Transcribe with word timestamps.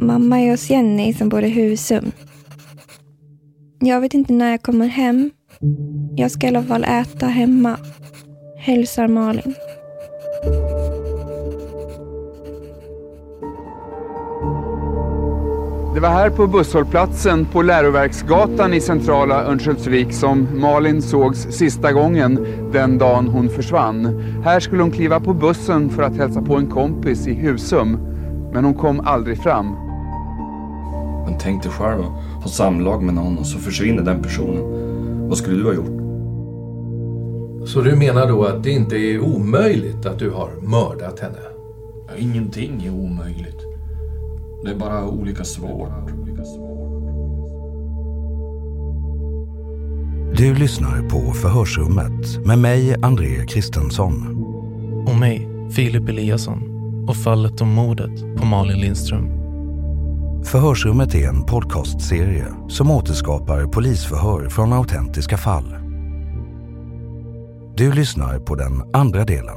Mamma 0.00 0.40
är 0.40 0.50
hos 0.50 0.70
Jenny 0.70 1.14
som 1.14 1.28
bor 1.28 1.44
i 1.44 1.48
Husum. 1.48 2.12
Jag 3.78 4.00
vet 4.00 4.14
inte 4.14 4.32
när 4.32 4.50
jag 4.50 4.62
kommer 4.62 4.86
hem. 4.86 5.30
Jag 6.16 6.30
ska 6.30 6.46
i 6.46 6.48
alla 6.48 6.62
fall 6.62 6.84
äta 6.84 7.26
hemma. 7.26 7.76
Hälsar 8.58 9.08
Malin. 9.08 9.54
Det 15.94 16.00
var 16.00 16.08
här 16.08 16.30
på 16.30 16.46
busshållplatsen 16.46 17.44
på 17.44 17.62
Läroverksgatan 17.62 18.74
i 18.74 18.80
centrala 18.80 19.44
Örnsköldsvik 19.44 20.12
som 20.12 20.60
Malin 20.60 21.02
sågs 21.02 21.38
sista 21.38 21.92
gången 21.92 22.46
den 22.72 22.98
dagen 22.98 23.28
hon 23.28 23.48
försvann. 23.48 24.22
Här 24.44 24.60
skulle 24.60 24.82
hon 24.82 24.92
kliva 24.92 25.20
på 25.20 25.34
bussen 25.34 25.90
för 25.90 26.02
att 26.02 26.16
hälsa 26.16 26.42
på 26.42 26.56
en 26.56 26.70
kompis 26.70 27.26
i 27.26 27.34
Husum. 27.34 28.11
Men 28.52 28.64
hon 28.64 28.74
kom 28.74 29.00
aldrig 29.00 29.38
fram. 29.42 29.66
Men 31.24 31.38
tänk 31.38 31.62
dig 31.62 31.72
själv 31.72 32.00
att 32.00 32.42
ha 32.42 32.50
samlag 32.50 33.02
med 33.02 33.14
någon 33.14 33.38
och 33.38 33.46
så 33.46 33.58
försvinner 33.58 34.02
den 34.02 34.22
personen. 34.22 34.62
Vad 35.28 35.38
skulle 35.38 35.56
du 35.56 35.64
ha 35.64 35.74
gjort? 35.74 36.02
Så 37.68 37.80
du 37.80 37.96
menar 37.96 38.28
då 38.28 38.44
att 38.44 38.62
det 38.62 38.70
inte 38.70 38.96
är 38.96 39.20
omöjligt 39.20 40.06
att 40.06 40.18
du 40.18 40.30
har 40.30 40.50
mördat 40.62 41.20
henne? 41.20 41.38
Ja, 42.08 42.12
ingenting 42.18 42.84
är 42.84 42.90
omöjligt. 42.90 43.58
Det 44.64 44.70
är 44.70 44.76
bara 44.76 45.08
olika 45.08 45.44
svårt. 45.44 46.08
Du 50.36 50.54
lyssnar 50.54 51.08
på 51.08 51.32
Förhörsrummet 51.32 52.46
med 52.46 52.58
mig, 52.58 52.96
André 53.02 53.46
Kristensson. 53.46 54.44
Och 55.08 55.16
mig, 55.16 55.48
Filip 55.70 56.08
Eliasson. 56.08 56.71
Och 57.12 57.18
fallet 57.18 57.60
om 57.60 57.68
mordet 57.68 58.36
på 58.36 58.46
Malin 58.46 58.80
Lindström. 58.80 59.28
Förhörsrummet 60.44 61.14
är 61.14 61.28
en 61.28 61.46
podcastserie 61.46 62.46
som 62.68 62.90
återskapar 62.90 63.66
polisförhör 63.66 64.48
från 64.48 64.72
autentiska 64.72 65.36
fall. 65.36 65.76
Du 67.76 67.92
lyssnar 67.92 68.38
på 68.38 68.54
den 68.54 68.94
andra 68.94 69.24
delen. 69.24 69.56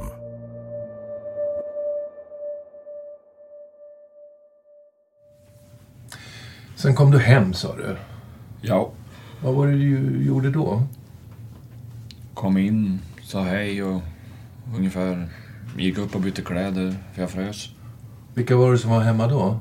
Sen 6.74 6.94
kom 6.94 7.10
du 7.10 7.18
hem, 7.18 7.54
sa 7.54 7.76
du? 7.76 7.96
Ja. 8.60 8.90
Vad 9.42 9.54
var 9.54 9.66
det 9.66 9.72
du 9.72 10.24
gjorde 10.24 10.50
då? 10.50 10.82
Kom 12.34 12.58
in, 12.58 13.00
sa 13.22 13.42
hej 13.42 13.82
och 13.82 14.02
ungefär 14.76 15.28
gick 15.78 15.98
upp 15.98 16.14
och 16.14 16.20
bytte 16.20 16.42
kläder 16.42 16.96
för 17.14 17.20
jag 17.20 17.30
frös. 17.30 17.68
Vilka 18.34 18.56
var 18.56 18.72
det 18.72 18.78
som 18.78 18.90
var 18.90 19.00
hemma 19.00 19.26
då? 19.26 19.60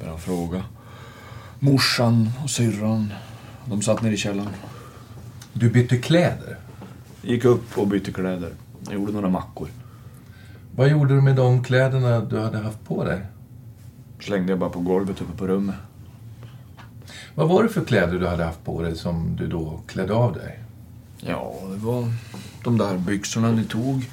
Bra 0.00 0.18
fråga. 0.18 0.64
Morsan 1.58 2.30
och 2.42 2.50
syrran. 2.50 3.12
De 3.64 3.82
satt 3.82 4.02
nere 4.02 4.14
i 4.14 4.16
källaren. 4.16 4.52
Du 5.52 5.70
bytte 5.70 5.96
kläder? 5.96 6.56
Gick 7.22 7.44
upp 7.44 7.78
och 7.78 7.86
bytte 7.86 8.12
kläder. 8.12 8.52
Jag 8.84 8.94
gjorde 8.94 9.12
några 9.12 9.28
mackor. 9.28 9.68
Vad 10.76 10.88
gjorde 10.88 11.14
du 11.14 11.20
med 11.20 11.36
de 11.36 11.64
kläderna 11.64 12.20
du 12.20 12.40
hade 12.40 12.58
haft 12.58 12.84
på 12.84 13.04
dig? 13.04 13.20
Slängde 14.20 14.52
jag 14.52 14.58
bara 14.58 14.70
på 14.70 14.80
golvet 14.80 15.20
uppe 15.20 15.38
på 15.38 15.46
rummet. 15.46 15.74
Vad 17.34 17.48
var 17.48 17.62
det 17.62 17.68
för 17.68 17.84
kläder 17.84 18.18
du 18.18 18.26
hade 18.26 18.44
haft 18.44 18.64
på 18.64 18.82
dig 18.82 18.96
som 18.96 19.36
du 19.36 19.46
då 19.46 19.80
klädde 19.86 20.14
av 20.14 20.32
dig? 20.32 20.58
Ja, 21.20 21.54
det 21.70 21.76
var 21.76 22.12
de 22.64 22.78
där 22.78 22.98
byxorna 22.98 23.50
ni 23.50 23.64
tog. 23.64 24.10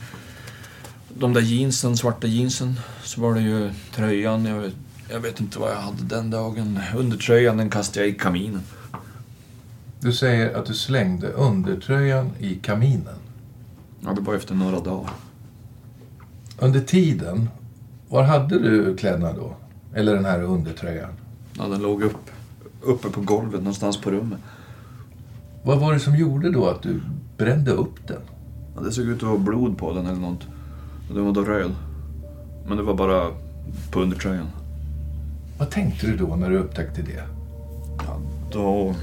De 1.19 1.33
där 1.33 1.41
jeansen, 1.41 1.97
svarta 1.97 2.27
jeansen. 2.27 2.79
Så 3.03 3.21
var 3.21 3.33
det 3.33 3.41
ju 3.41 3.71
tröjan. 3.95 4.45
Jag 4.45 4.59
vet, 4.59 4.73
jag 5.09 5.19
vet 5.19 5.39
inte 5.39 5.59
vad 5.59 5.71
jag 5.71 5.81
hade 5.81 6.03
den 6.03 6.29
dagen. 6.29 6.79
Undertröjan, 6.95 7.57
den 7.57 7.69
kastade 7.69 8.05
jag 8.05 8.15
i 8.15 8.19
kaminen. 8.19 8.61
Du 9.99 10.13
säger 10.13 10.53
att 10.53 10.65
du 10.65 10.73
slängde 10.73 11.27
undertröjan 11.27 12.29
i 12.39 12.55
kaminen? 12.55 13.15
Ja, 14.01 14.13
det 14.13 14.21
var 14.21 14.35
efter 14.35 14.55
några 14.55 14.79
dagar. 14.79 15.11
Under 16.59 16.79
tiden, 16.79 17.49
var 18.09 18.23
hade 18.23 18.59
du 18.59 18.97
kläderna 18.97 19.33
då? 19.33 19.55
Eller 19.93 20.15
den 20.15 20.25
här 20.25 20.41
undertröjan? 20.41 21.13
Ja, 21.57 21.67
den 21.67 21.81
låg 21.81 22.03
upp, 22.03 22.29
uppe 22.81 23.09
på 23.09 23.21
golvet 23.21 23.59
någonstans 23.59 24.01
på 24.01 24.11
rummet. 24.11 24.39
Vad 25.63 25.79
var 25.79 25.93
det 25.93 25.99
som 25.99 26.15
gjorde 26.15 26.51
då 26.51 26.67
att 26.69 26.81
du 26.81 27.01
brände 27.37 27.71
upp 27.71 28.07
den? 28.07 28.21
Ja, 28.75 28.81
det 28.81 28.91
såg 28.91 29.05
ut 29.05 29.17
att 29.17 29.29
vara 29.29 29.37
blod 29.37 29.77
på 29.77 29.93
den 29.93 30.05
eller 30.05 30.19
något. 30.19 30.47
Den 31.13 31.25
var 31.25 31.31
då 31.31 31.41
röd. 31.41 31.71
Men 32.67 32.77
det 32.77 32.83
var 32.83 32.93
bara 32.93 33.27
på 33.91 33.99
undertröjan. 33.99 34.47
Vad 35.57 35.69
tänkte 35.69 36.07
du 36.07 36.17
då 36.17 36.35
när 36.35 36.49
du 36.49 36.57
upptäckte 36.57 37.01
det? 37.01 37.23
Ja, 37.97 38.19
då 38.51 38.95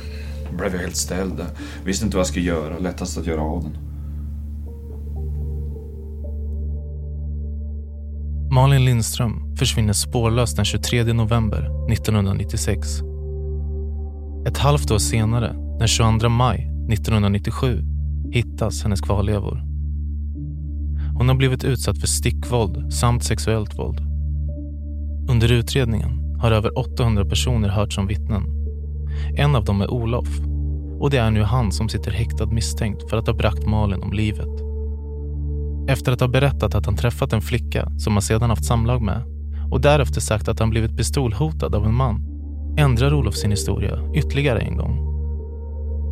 blev 0.57 0.75
jag 0.75 0.81
helt 0.81 0.97
ställd. 0.97 1.47
Visste 1.85 2.05
inte 2.05 2.17
vad 2.17 2.21
jag 2.21 2.27
skulle 2.27 2.45
göra. 2.45 2.79
Lättast 2.79 3.19
att 3.19 3.27
göra 3.27 3.43
av 3.43 3.63
den. 3.63 3.77
Malin 8.53 8.85
Lindström 8.85 9.57
försvinner 9.57 9.93
spårlöst 9.93 10.57
den 10.57 10.65
23 10.65 11.13
november 11.13 11.93
1996. 11.93 13.01
Ett 14.47 14.59
halvt 14.59 14.91
år 14.91 14.99
senare, 14.99 15.53
den 15.79 15.89
22 15.89 16.29
maj 16.29 16.71
1997, 16.93 17.83
hittas 18.33 18.83
hennes 18.83 19.01
kvarlevor. 19.01 19.70
Hon 21.21 21.29
har 21.29 21.37
blivit 21.37 21.65
utsatt 21.65 21.99
för 21.99 22.07
stickvåld 22.07 22.93
samt 22.93 23.25
sexuellt 23.25 23.79
våld. 23.79 24.01
Under 25.31 25.53
utredningen 25.53 26.39
har 26.39 26.53
över 26.53 26.79
800 26.79 27.25
personer 27.25 27.69
hörts 27.69 27.95
som 27.95 28.07
vittnen. 28.07 28.43
En 29.37 29.57
av 29.57 29.65
dem 29.65 29.81
är 29.81 29.91
Olof 29.91 30.29
och 31.01 31.11
det 31.11 31.17
är 31.19 31.31
nu 31.31 31.43
han 31.43 31.73
som 31.73 31.89
sitter 31.89 32.11
häktad 32.11 32.47
misstänkt 32.47 33.11
för 33.11 33.17
att 33.17 33.27
ha 33.27 33.35
bragt 33.35 33.67
Malin 33.67 34.03
om 34.03 34.13
livet. 34.13 34.49
Efter 35.89 36.13
att 36.13 36.21
ha 36.21 36.29
berättat 36.29 36.75
att 36.75 36.87
han 36.87 36.97
träffat 36.97 37.33
en 37.33 37.41
flicka 37.41 37.93
som 37.99 38.13
han 38.13 38.23
sedan 38.23 38.51
haft 38.51 38.65
samlag 38.65 39.03
med 39.03 39.23
och 39.71 39.81
därefter 39.81 40.21
sagt 40.21 40.49
att 40.49 40.59
han 40.59 40.71
blivit 40.71 40.97
pistolhotad 40.97 41.75
av 41.75 41.87
en 41.87 41.95
man 41.95 42.27
ändrar 42.79 43.15
Olof 43.15 43.35
sin 43.35 43.51
historia 43.51 44.13
ytterligare 44.15 44.61
en 44.61 44.77
gång. 44.77 45.07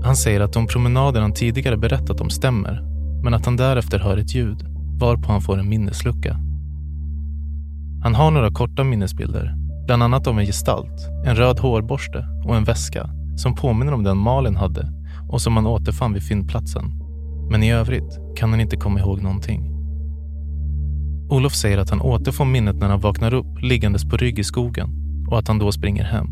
Han 0.05 0.17
säger 0.17 0.41
att 0.41 0.53
de 0.53 0.67
promenader 0.67 1.21
han 1.21 1.35
tidigare 1.35 1.77
berättat 1.77 2.21
om 2.21 2.31
stämmer, 2.31 2.83
men 3.25 3.35
att 3.35 3.45
han 3.45 3.57
därefter 3.57 3.99
hör 3.99 4.17
ett 4.17 4.35
ljud, 4.35 4.78
varpå 4.99 5.33
han 5.33 5.41
får 5.41 5.59
en 5.59 5.69
minneslucka. 5.69 6.37
Han 8.03 8.15
har 8.15 8.31
några 8.31 8.50
korta 8.50 8.85
minnesbilder, 8.85 9.55
bland 9.87 10.03
annat 10.03 10.27
av 10.27 10.39
en 10.39 10.47
gestalt, 10.47 11.09
en 11.27 11.37
röd 11.37 11.59
hårborste 11.59 12.27
och 12.45 12.56
en 12.56 12.65
väska 12.65 13.11
som 13.37 13.55
påminner 13.55 13.95
om 13.95 14.05
den 14.05 14.17
Malin 14.17 14.56
hade 14.56 14.93
och 15.29 15.41
som 15.41 15.56
han 15.56 15.67
återfann 15.67 16.12
vid 16.12 16.23
fyndplatsen. 16.23 16.85
Men 17.50 17.62
i 17.62 17.73
övrigt 17.73 18.19
kan 18.37 18.50
han 18.50 18.61
inte 18.61 18.77
komma 18.77 19.00
ihåg 19.00 19.23
någonting. 19.23 19.75
Olof 21.31 21.55
säger 21.55 21.79
att 21.79 21.91
han 21.91 22.00
återfår 22.00 22.45
minnet 22.45 22.77
när 22.77 22.89
han 22.89 23.00
vaknar 23.00 23.35
upp 23.35 23.62
liggandes 23.62 24.05
på 24.05 24.17
rygg 24.17 24.39
i 24.39 24.45
skogen 24.45 24.91
och 25.31 25.39
att 25.39 25.49
han 25.49 25.59
då 25.59 25.73
springer 25.73 26.05
hem. 26.05 26.27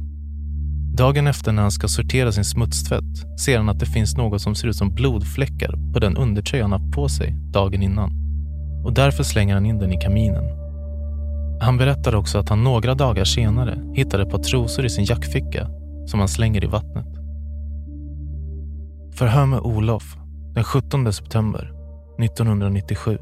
Dagen 0.97 1.27
efter 1.27 1.53
när 1.53 1.63
han 1.63 1.71
ska 1.71 1.89
sortera 1.89 2.33
sin 2.33 2.45
smutstvätt 2.45 3.41
ser 3.41 3.57
han 3.57 3.69
att 3.69 3.81
det 3.81 3.87
finns 3.87 4.17
något 4.17 4.43
som 4.43 4.55
ser 4.55 4.69
ut 4.69 4.77
som 4.77 4.95
blodfläckar 4.95 5.93
på 5.93 5.99
den 5.99 6.17
undertröja 6.17 6.65
han 6.65 6.73
haft 6.73 6.93
på 6.93 7.09
sig 7.09 7.37
dagen 7.53 7.83
innan. 7.83 8.26
Och 8.87 8.93
därför 8.93 9.25
slänger 9.25 9.55
han 9.55 9.67
in 9.67 9.79
den 9.79 9.93
i 9.93 10.01
kaminen. 10.01 10.45
Han 11.61 11.79
berättar 11.79 12.15
också 12.15 12.39
att 12.39 12.49
han 12.49 12.65
några 12.65 12.95
dagar 12.95 13.25
senare 13.25 13.79
hittade 13.95 14.23
ett 14.23 14.31
par 14.31 14.39
trosor 14.39 14.85
i 14.85 14.91
sin 14.91 15.05
jackficka 15.05 15.69
som 16.07 16.21
han 16.21 16.29
slänger 16.29 16.65
i 16.65 16.67
vattnet. 16.67 17.07
Förhör 19.15 19.47
med 19.47 19.59
Olof 19.59 20.17
den 20.55 20.65
17 20.65 21.13
september 21.13 21.73
1997. 22.19 23.19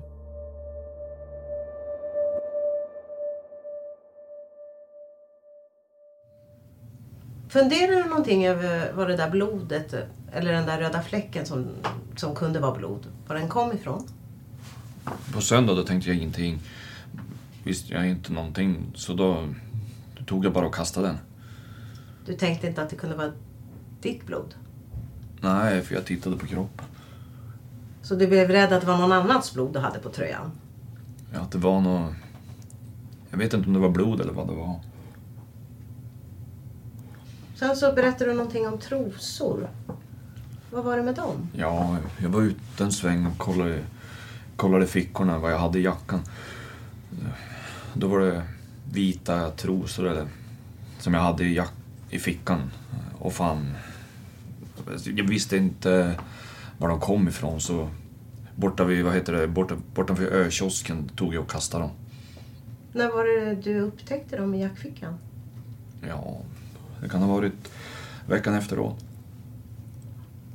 Funderar 7.48 8.02
du 8.02 8.08
någonting 8.08 8.46
över 8.46 8.92
var 8.92 9.08
det 9.08 9.16
där 9.16 9.30
blodet, 9.30 9.94
eller 10.32 10.52
den 10.52 10.66
där 10.66 10.78
röda 10.78 11.02
fläcken 11.02 11.46
som, 11.46 11.66
som 12.16 12.34
kunde 12.34 12.60
vara 12.60 12.74
blod, 12.74 13.06
var 13.28 13.36
den 13.36 13.48
kom 13.48 13.72
ifrån? 13.72 14.08
På 15.32 15.40
söndag 15.40 15.74
då 15.74 15.82
tänkte 15.82 16.10
jag 16.10 16.16
ingenting. 16.16 16.60
Visste 17.64 17.92
jag 17.92 18.08
inte 18.08 18.32
någonting, 18.32 18.92
så 18.94 19.12
då, 19.12 19.48
tog 20.26 20.44
jag 20.44 20.52
bara 20.52 20.66
och 20.66 20.74
kastade 20.74 21.06
den. 21.06 21.18
Du 22.26 22.34
tänkte 22.34 22.66
inte 22.66 22.82
att 22.82 22.90
det 22.90 22.96
kunde 22.96 23.16
vara 23.16 23.32
ditt 24.00 24.26
blod? 24.26 24.54
Nej, 25.40 25.82
för 25.82 25.94
jag 25.94 26.04
tittade 26.04 26.36
på 26.36 26.46
kroppen. 26.46 26.86
Så 28.02 28.14
du 28.14 28.26
blev 28.26 28.48
rädd 28.48 28.72
att 28.72 28.80
det 28.80 28.86
var 28.86 28.98
någon 28.98 29.12
annans 29.12 29.54
blod 29.54 29.72
du 29.72 29.78
hade 29.78 29.98
på 29.98 30.08
tröjan? 30.08 30.50
Ja, 31.32 31.40
att 31.40 31.52
det 31.52 31.58
var 31.58 31.80
något... 31.80 32.14
Jag 33.30 33.38
vet 33.38 33.52
inte 33.54 33.66
om 33.66 33.72
det 33.72 33.80
var 33.80 33.88
blod 33.88 34.20
eller 34.20 34.32
vad 34.32 34.48
det 34.48 34.54
var. 34.54 34.80
Sen 37.54 37.76
så 37.76 37.92
berättade 37.92 38.30
du 38.30 38.36
någonting 38.36 38.66
om 38.66 38.78
trosor. 38.78 39.68
Vad 40.70 40.84
var 40.84 40.96
det 40.96 41.02
med 41.02 41.14
dem? 41.14 41.48
Ja, 41.52 41.96
jag 42.18 42.28
var 42.28 42.42
ute 42.42 42.84
en 42.84 42.92
sväng 42.92 43.26
och 43.26 43.38
kollade, 43.38 43.84
kollade 44.56 44.86
fickorna, 44.86 45.38
vad 45.38 45.52
jag 45.52 45.58
hade 45.58 45.78
i 45.78 45.82
jackan. 45.82 46.20
Då 47.94 48.08
var 48.08 48.20
det 48.20 48.42
vita 48.92 49.50
trosor 49.50 50.06
eller, 50.06 50.26
som 50.98 51.14
jag 51.14 51.20
hade 51.20 51.44
i, 51.44 51.54
jack, 51.54 51.72
i 52.10 52.18
fickan. 52.18 52.70
Och 53.18 53.32
fan, 53.32 53.74
jag 55.04 55.28
visste 55.28 55.56
inte 55.56 56.20
var 56.78 56.88
de 56.88 57.00
kom 57.00 57.28
ifrån 57.28 57.60
så 57.60 57.88
borta 58.56 58.84
vid, 58.84 59.04
vad 59.04 59.14
heter 59.14 59.32
det, 59.32 59.48
borta, 59.48 59.76
bortanför 59.94 60.24
ökiosken 60.24 61.08
tog 61.08 61.34
jag 61.34 61.42
och 61.42 61.50
kastade 61.50 61.84
dem. 61.84 61.92
När 62.92 63.08
var 63.12 63.24
det 63.24 63.54
du 63.54 63.80
upptäckte 63.80 64.36
dem 64.36 64.54
i 64.54 64.62
jackfickan? 64.62 65.18
Ja, 66.08 66.36
det 67.02 67.08
kan 67.08 67.22
ha 67.22 67.34
varit 67.34 67.72
veckan 68.26 68.54
efteråt. 68.54 69.04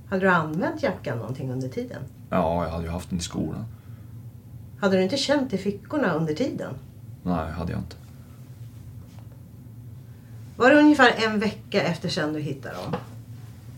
Hade 0.10 0.22
du 0.22 0.30
använt 0.30 0.84
jackan 0.84 1.18
någonting 1.18 1.52
under 1.52 1.70
tiden? 1.70 2.02
Ja, 2.30 2.64
jag 2.64 2.72
hade 2.72 2.84
ju 2.84 2.90
haft 2.90 3.10
den 3.10 3.20
i 3.20 3.22
skolan. 3.22 3.66
Hade 4.80 4.98
du 4.98 5.04
inte 5.04 5.18
känt 5.18 5.54
i 5.54 5.58
fickorna 5.58 6.14
under 6.14 6.34
tiden? 6.34 6.74
Nej, 7.24 7.52
hade 7.52 7.72
jag 7.72 7.82
inte. 7.82 7.96
Var 10.58 10.70
det 10.70 10.80
ungefär 10.80 11.14
en 11.26 11.40
vecka 11.40 11.82
efter 11.82 12.10
sen 12.10 12.34
du 12.34 12.40
hittade 12.40 12.76
dem? 12.76 12.96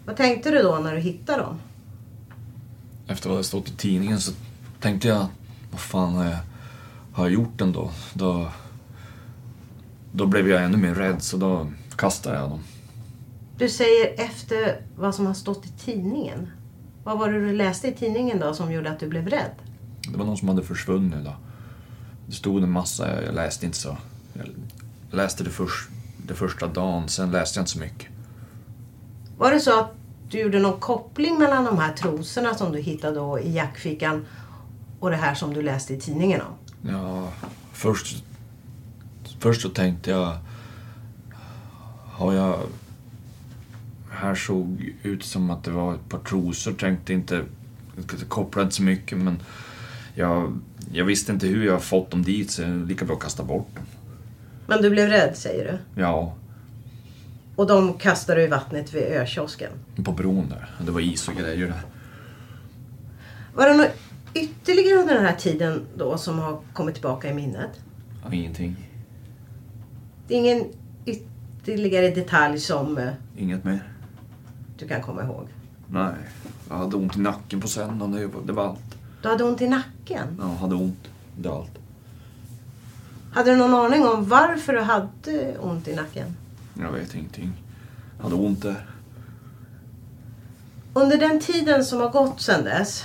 Vad 0.06 0.18
tänkte 0.18 0.52
du 0.52 0.62
då 0.62 0.80
när 0.84 0.96
du 0.96 1.02
hittade 1.02 1.42
dem? 1.42 1.60
Efter 3.08 3.30
vad 3.30 3.40
det 3.40 3.44
stått 3.44 3.70
i 3.70 3.72
tidningen 3.72 4.20
så 4.20 4.32
tänkte 4.80 5.08
jag, 5.08 5.28
vad 5.72 5.80
fan 5.80 6.14
har 6.14 6.26
jag, 6.26 6.38
har 7.14 7.26
jag 7.26 7.34
gjort 7.34 7.62
ändå? 7.62 7.92
Då, 8.14 8.52
då 10.12 10.26
blev 10.26 10.50
jag 10.50 10.64
ännu 10.64 10.78
mer 10.78 10.94
rädd 10.96 11.22
så 11.24 11.38
då 11.38 11.68
kastade 11.96 12.38
jag 12.38 12.50
dem. 12.50 12.60
Du 13.58 13.70
säger 13.70 14.14
efter 14.22 14.82
vad 14.96 15.16
som 15.16 15.26
har 15.26 15.34
stått 15.34 15.66
i 15.66 15.70
tidningen. 15.70 16.52
Vad 17.04 17.20
var 17.20 17.32
det 17.32 17.40
du 17.40 17.54
läste 17.54 17.88
i 17.88 17.94
tidningen 17.94 18.40
då 18.40 18.54
som 18.54 18.72
gjorde 18.72 18.92
att 18.92 19.00
du 19.00 19.08
blev 19.08 19.28
rädd? 19.30 19.52
Det 20.08 20.18
var 20.18 20.26
någon 20.26 20.38
som 20.38 20.50
hade 20.50 20.64
försvunnit 20.64 21.26
då. 21.26 21.36
Det 22.28 22.34
stod 22.34 22.64
en 22.64 22.72
massa, 22.72 23.24
jag 23.24 23.36
läste 23.36 23.66
inte 23.66 23.78
så. 23.78 23.98
Jag 24.34 24.48
läste 25.12 25.44
det, 25.44 25.50
först, 25.50 25.90
det 26.28 26.34
första 26.34 26.68
dagen, 26.68 27.10
sen 27.10 27.32
läste 27.32 27.60
jag 27.60 27.62
inte 27.62 27.72
så 27.72 27.80
mycket. 27.80 28.08
Var 29.38 29.52
det 29.52 29.60
så 29.60 29.80
att 29.80 29.94
du 30.30 30.40
gjorde 30.40 30.60
någon 30.60 30.80
koppling 30.80 31.40
mellan 31.40 31.66
de 31.66 31.78
här 31.78 31.94
trosorna 31.94 32.54
som 32.54 32.72
du 32.72 32.80
hittade 32.80 33.16
då 33.16 33.40
i 33.40 33.52
jackfickan 33.56 34.26
och 35.00 35.10
det 35.10 35.16
här 35.16 35.36
som 35.36 35.54
du 35.54 35.62
läste 35.62 35.94
i 35.94 36.00
tidningen 36.00 36.42
om? 36.42 36.54
Ja, 36.92 37.30
först, 37.74 38.24
först 39.40 39.62
så 39.62 39.70
tänkte 39.70 40.12
jag... 40.12 40.38
Har 42.12 42.34
jag... 42.34 42.60
Här 44.10 44.36
såg 44.36 44.94
ut 45.04 45.24
som 45.24 45.50
att 45.50 45.64
det 45.64 45.72
var 45.72 45.94
ett 45.94 46.10
par 46.10 46.20
trosor. 46.20 46.74
Tänkte 46.74 47.14
inte... 47.14 47.44
Kopplade 48.28 48.64
inte 48.64 48.76
så 48.76 48.84
mycket 48.84 49.18
men... 49.18 49.40
Jag, 50.16 50.60
jag 50.92 51.06
visste 51.06 51.32
inte 51.32 51.48
hur 51.48 51.66
jag 51.66 51.84
fått 51.84 52.12
dem 52.12 52.24
dit 52.24 52.52
så 52.52 52.66
lika 52.68 53.06
bra 53.06 53.16
kasta 53.16 53.44
bort 53.44 53.76
dem. 53.76 53.84
Men 54.68 54.82
du 54.82 54.90
blev 54.90 55.08
rädd 55.10 55.38
säger 55.38 55.72
du? 55.96 56.02
Ja, 56.02 56.34
Och 57.56 57.68
de 57.68 57.94
kastade 57.94 58.40
du 58.40 58.46
i 58.46 58.48
vattnet 58.50 58.94
vid 58.94 59.04
ökiosken? 59.04 59.72
på 60.04 60.12
bron 60.12 60.50
där. 60.50 60.70
Det 60.86 60.92
var 60.92 61.00
is 61.02 61.28
och 61.28 61.34
grejer 61.36 61.68
där. 61.68 61.82
Var 63.56 63.68
det 63.70 63.74
något 63.78 63.92
ytterligare 64.34 65.00
under 65.02 65.14
den 65.16 65.26
här 65.26 65.36
tiden 65.36 65.82
då 65.98 66.18
som 66.18 66.40
har 66.40 66.60
kommit 66.74 66.96
tillbaka 66.96 67.30
i 67.30 67.34
minnet? 67.34 67.70
Ja, 68.26 68.34
ingenting. 68.34 68.76
Det 70.28 70.34
är 70.34 70.38
ingen 70.38 70.66
ytterligare 71.06 72.10
detalj 72.10 72.60
som 72.60 72.98
eh, 72.98 73.10
Inget 73.38 73.64
mer. 73.64 73.84
du 74.80 74.88
kan 74.88 75.02
komma 75.02 75.24
ihåg? 75.24 75.48
Nej. 75.88 76.14
Jag 76.70 76.76
hade 76.78 76.96
ont 76.96 77.16
i 77.16 77.20
nacken 77.20 77.62
på 77.62 77.68
söndagen. 77.68 78.32
Det 78.46 78.54
var 78.54 78.68
allt. 78.68 78.80
Du 79.22 79.30
hade 79.30 79.44
ont 79.44 79.62
i 79.62 79.68
nacken? 79.68 79.92
Ja, 80.40 80.46
hade 80.46 80.76
ont. 80.76 81.08
Det 81.38 81.50
var 81.50 81.60
allt. 81.60 81.78
Hade 83.34 83.52
du 83.52 83.58
någon 83.58 83.74
aning 83.74 84.06
om 84.06 84.30
varför 84.30 84.74
du 84.74 84.80
hade 84.80 85.58
ont 85.60 85.88
i 85.88 85.96
nacken? 85.96 86.36
Jag 86.80 86.92
vet 86.92 87.16
ingenting. 87.16 87.52
Jag 88.18 88.24
hade 88.24 88.36
ont 88.36 88.62
där. 88.62 88.86
Under 90.94 91.18
den 91.18 91.40
tiden 91.40 91.86
som 91.86 92.00
har 92.00 92.10
gått 92.10 92.42
sedan 92.42 92.64
dess, 92.64 93.04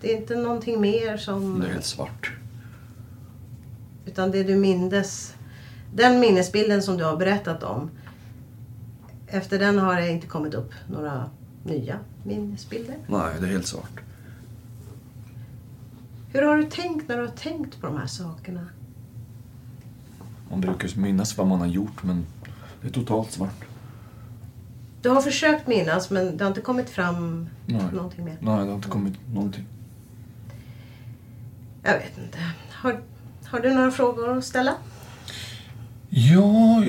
det 0.00 0.12
är 0.12 0.16
inte 0.16 0.36
någonting 0.36 0.80
mer 0.80 1.16
som... 1.16 1.60
Det 1.60 1.66
är 1.66 1.72
helt 1.72 1.84
svart. 1.84 2.32
Utan 4.06 4.30
det 4.30 4.42
du 4.42 4.56
mindes, 4.56 5.34
den 5.94 6.20
minnesbilden 6.20 6.82
som 6.82 6.96
du 6.96 7.04
har 7.04 7.16
berättat 7.16 7.62
om. 7.62 7.90
Efter 9.26 9.58
den 9.58 9.78
har 9.78 9.96
det 9.96 10.10
inte 10.10 10.26
kommit 10.26 10.54
upp 10.54 10.70
några 10.90 11.30
nya 11.64 11.98
minnesbilder. 12.24 12.96
Nej, 13.06 13.34
det 13.40 13.46
är 13.46 13.50
helt 13.50 13.66
svart. 13.66 14.00
Hur 16.32 16.42
har 16.42 16.56
du 16.56 16.64
tänkt 16.64 17.08
när 17.08 17.16
du 17.16 17.22
har 17.22 17.32
tänkt 17.32 17.80
på 17.80 17.86
de 17.86 17.96
här 17.96 18.06
sakerna? 18.06 18.66
Man 20.50 20.60
brukar 20.60 21.00
minnas 21.00 21.38
vad 21.38 21.46
man 21.46 21.60
har 21.60 21.66
gjort, 21.66 22.02
men 22.02 22.26
det 22.80 22.88
är 22.88 22.92
totalt 22.92 23.32
svart. 23.32 23.64
Du 25.02 25.08
har 25.08 25.22
försökt 25.22 25.66
minnas 25.66 26.10
men 26.10 26.36
det 26.36 26.44
har 26.44 26.48
inte 26.48 26.60
kommit 26.60 26.90
fram 26.90 27.48
Nej. 27.66 27.82
någonting 27.92 28.24
mer. 28.24 28.36
Nej, 28.40 28.58
det 28.58 28.66
har 28.66 28.74
inte 28.74 28.88
kommit 28.88 29.14
någonting. 29.34 29.64
Jag 31.82 31.92
vet 31.92 32.18
inte. 32.18 32.38
Har, 32.72 33.00
har 33.44 33.60
du 33.60 33.74
några 33.74 33.90
frågor 33.90 34.38
att 34.38 34.44
ställa? 34.44 34.74
Ja, 36.08 36.84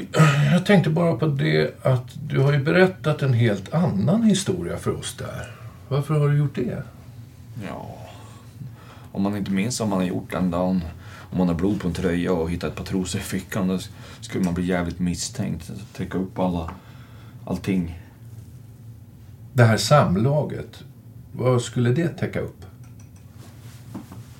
jag 0.51 0.65
tänkte 0.65 0.89
bara 0.89 1.15
på 1.15 1.25
det 1.25 1.85
att 1.85 2.07
du 2.27 2.39
har 2.39 2.53
ju 2.53 2.63
berättat 2.63 3.21
en 3.21 3.33
helt 3.33 3.73
annan 3.73 4.23
historia 4.23 4.77
för 4.77 4.99
oss 4.99 5.17
där. 5.17 5.51
Varför 5.87 6.19
har 6.19 6.29
du 6.29 6.37
gjort 6.37 6.55
det? 6.55 6.83
Ja, 7.67 8.02
om 9.13 9.21
man 9.21 9.37
inte 9.37 9.51
minns 9.51 9.79
vad 9.79 9.89
man 9.89 9.99
har 9.99 10.05
gjort 10.05 10.31
den 10.31 10.51
dagen, 10.51 10.81
om 11.31 11.37
man 11.37 11.47
har 11.47 11.55
blod 11.55 11.81
på 11.81 11.87
en 11.87 11.93
tröja 11.93 12.33
och 12.33 12.51
hittar 12.51 12.67
ett 12.67 12.75
par 12.75 12.83
trosor 12.83 13.21
i 13.21 13.23
fickan, 13.23 13.67
då 13.67 13.79
skulle 14.21 14.43
man 14.43 14.53
bli 14.53 14.65
jävligt 14.65 14.99
misstänkt. 14.99 15.71
Täcka 15.93 16.17
upp 16.17 16.39
alla, 16.39 16.71
allting. 17.45 17.99
Det 19.53 19.63
här 19.63 19.77
samlaget, 19.77 20.83
vad 21.31 21.61
skulle 21.61 21.91
det 21.91 22.07
täcka 22.07 22.39
upp? 22.39 22.65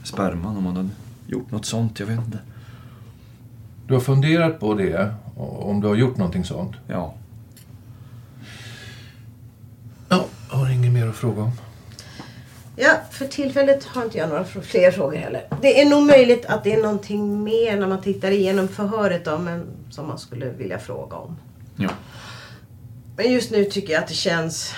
Sperman, 0.04 0.58
om 0.58 0.64
man 0.64 0.76
hade 0.76 0.90
gjort 1.28 1.52
något 1.52 1.66
sånt, 1.66 2.00
jag 2.00 2.08
vet 2.08 2.20
inte. 2.26 2.40
Du 3.88 3.94
har 3.94 4.02
funderat 4.02 4.60
på 4.60 4.74
det, 4.74 5.16
om 5.38 5.82
du 5.82 5.88
har 5.88 5.96
gjort 5.96 6.18
någonting 6.18 6.46
sånt? 6.46 6.76
Ja. 6.88 7.14
Ja, 10.10 10.26
har 10.50 10.70
inget 10.70 10.94
mer 10.94 11.08
att 11.08 11.16
fråga 11.16 11.42
om. 11.42 11.52
Ja, 12.76 12.98
för 13.12 13.28
tillfället 13.28 13.84
har 13.84 14.04
inte 14.04 14.18
jag 14.18 14.30
några 14.30 14.46
fler 14.46 14.92
frågor 14.92 15.18
heller. 15.18 15.48
Det 15.62 15.82
är 15.82 15.90
nog 15.90 16.04
möjligt 16.04 16.46
att 16.46 16.64
det 16.64 16.74
är 16.74 16.82
någonting 16.82 17.44
mer 17.44 17.78
när 17.78 17.88
man 17.88 18.02
tittar 18.02 18.32
igenom 18.32 18.68
förhöret 18.68 19.26
då, 19.26 19.38
men 19.38 19.68
som 19.90 20.08
man 20.08 20.20
skulle 20.20 20.50
vilja 20.50 20.80
fråga 20.80 21.18
om. 21.18 21.38
Ja. 21.76 21.90
Men 23.18 23.32
just 23.32 23.52
nu 23.52 23.66
tycker 23.66 23.94
jag 23.94 24.04
att 24.04 24.10
det 24.10 24.14
känns 24.14 24.74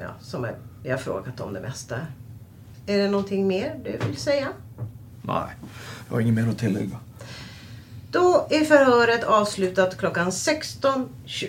ja, 0.00 0.08
som 0.20 0.44
att 0.44 0.50
vi 0.82 0.90
har 0.90 0.98
frågat 0.98 1.40
om 1.40 1.52
det 1.52 1.60
mesta. 1.60 1.96
Är 2.86 2.98
det 2.98 3.08
någonting 3.08 3.46
mer 3.46 3.80
du 3.84 4.06
vill 4.06 4.16
säga? 4.16 4.48
Nej, 5.22 5.48
jag 6.08 6.14
har 6.14 6.20
inget 6.20 6.34
mer 6.34 6.48
att 6.48 6.58
tillägga. 6.58 6.96
Då 8.10 8.46
är 8.50 8.64
förhöret 8.64 9.24
avslutat 9.24 9.96
klockan 9.96 10.30
16.20. 10.30 11.48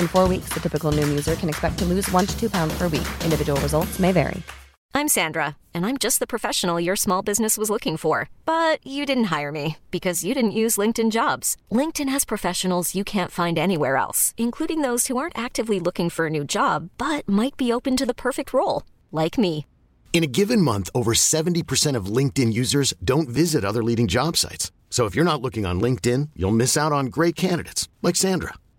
In 0.00 0.08
four 0.08 0.26
weeks, 0.26 0.48
the 0.54 0.60
typical 0.60 0.90
Noom 0.90 1.08
user 1.08 1.34
can 1.34 1.48
expect 1.50 1.78
to 1.80 1.84
lose 1.84 2.10
one 2.10 2.26
to 2.26 2.40
two 2.40 2.48
pounds 2.48 2.72
per 2.78 2.88
week. 2.88 3.08
Individual 3.22 3.60
results 3.60 3.98
may 3.98 4.12
vary. 4.12 4.42
I'm 4.94 5.08
Sandra, 5.08 5.58
and 5.74 5.84
I'm 5.84 5.98
just 5.98 6.20
the 6.20 6.26
professional 6.26 6.80
your 6.80 6.96
small 6.96 7.20
business 7.22 7.58
was 7.58 7.68
looking 7.68 7.98
for. 7.98 8.30
But 8.46 8.84
you 8.84 9.04
didn't 9.04 9.30
hire 9.30 9.52
me 9.52 9.76
because 9.90 10.24
you 10.24 10.32
didn't 10.32 10.60
use 10.62 10.78
LinkedIn 10.78 11.10
jobs. 11.10 11.56
LinkedIn 11.70 12.08
has 12.08 12.24
professionals 12.24 12.94
you 12.94 13.04
can't 13.04 13.30
find 13.30 13.58
anywhere 13.58 13.96
else, 13.96 14.32
including 14.38 14.80
those 14.80 15.06
who 15.06 15.18
aren't 15.18 15.38
actively 15.38 15.78
looking 15.78 16.08
for 16.08 16.26
a 16.26 16.30
new 16.30 16.44
job 16.44 16.88
but 16.96 17.28
might 17.28 17.56
be 17.58 17.72
open 17.72 17.96
to 17.98 18.06
the 18.06 18.20
perfect 18.26 18.54
role, 18.54 18.84
like 19.12 19.36
me. 19.36 19.66
In 20.12 20.24
a 20.24 20.34
given 20.38 20.62
month, 20.62 20.88
over 20.94 21.12
70% 21.12 21.94
of 21.94 22.14
LinkedIn 22.16 22.54
users 22.54 22.94
don't 23.04 23.28
visit 23.28 23.64
other 23.64 23.84
leading 23.84 24.08
job 24.08 24.36
sites. 24.36 24.72
So 24.88 25.04
if 25.04 25.14
you're 25.14 25.32
not 25.32 25.42
looking 25.42 25.66
on 25.66 25.80
LinkedIn, 25.80 26.30
you'll 26.34 26.60
miss 26.62 26.76
out 26.76 26.90
on 26.90 27.06
great 27.06 27.36
candidates 27.36 27.88
like 28.02 28.16
Sandra. 28.16 28.54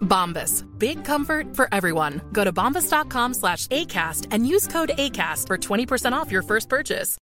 Bombas. 0.00 0.64
Big 0.78 1.04
comfort 1.04 1.56
for 1.56 1.68
everyone. 1.72 2.20
Go 2.32 2.44
to 2.44 2.52
bombas.com 2.52 3.34
slash 3.34 3.66
ACAST 3.68 4.26
and 4.30 4.46
use 4.46 4.66
code 4.66 4.90
ACAST 4.98 5.46
for 5.46 5.56
20% 5.56 6.12
off 6.12 6.32
your 6.32 6.42
first 6.42 6.68
purchase. 6.68 7.18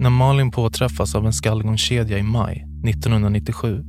När 0.00 0.10
Malin 0.10 0.50
påträffas 0.50 1.14
av 1.14 1.26
en 1.26 1.32
skallgångskedja 1.32 2.18
i 2.18 2.22
maj 2.22 2.66
1997 2.88 3.84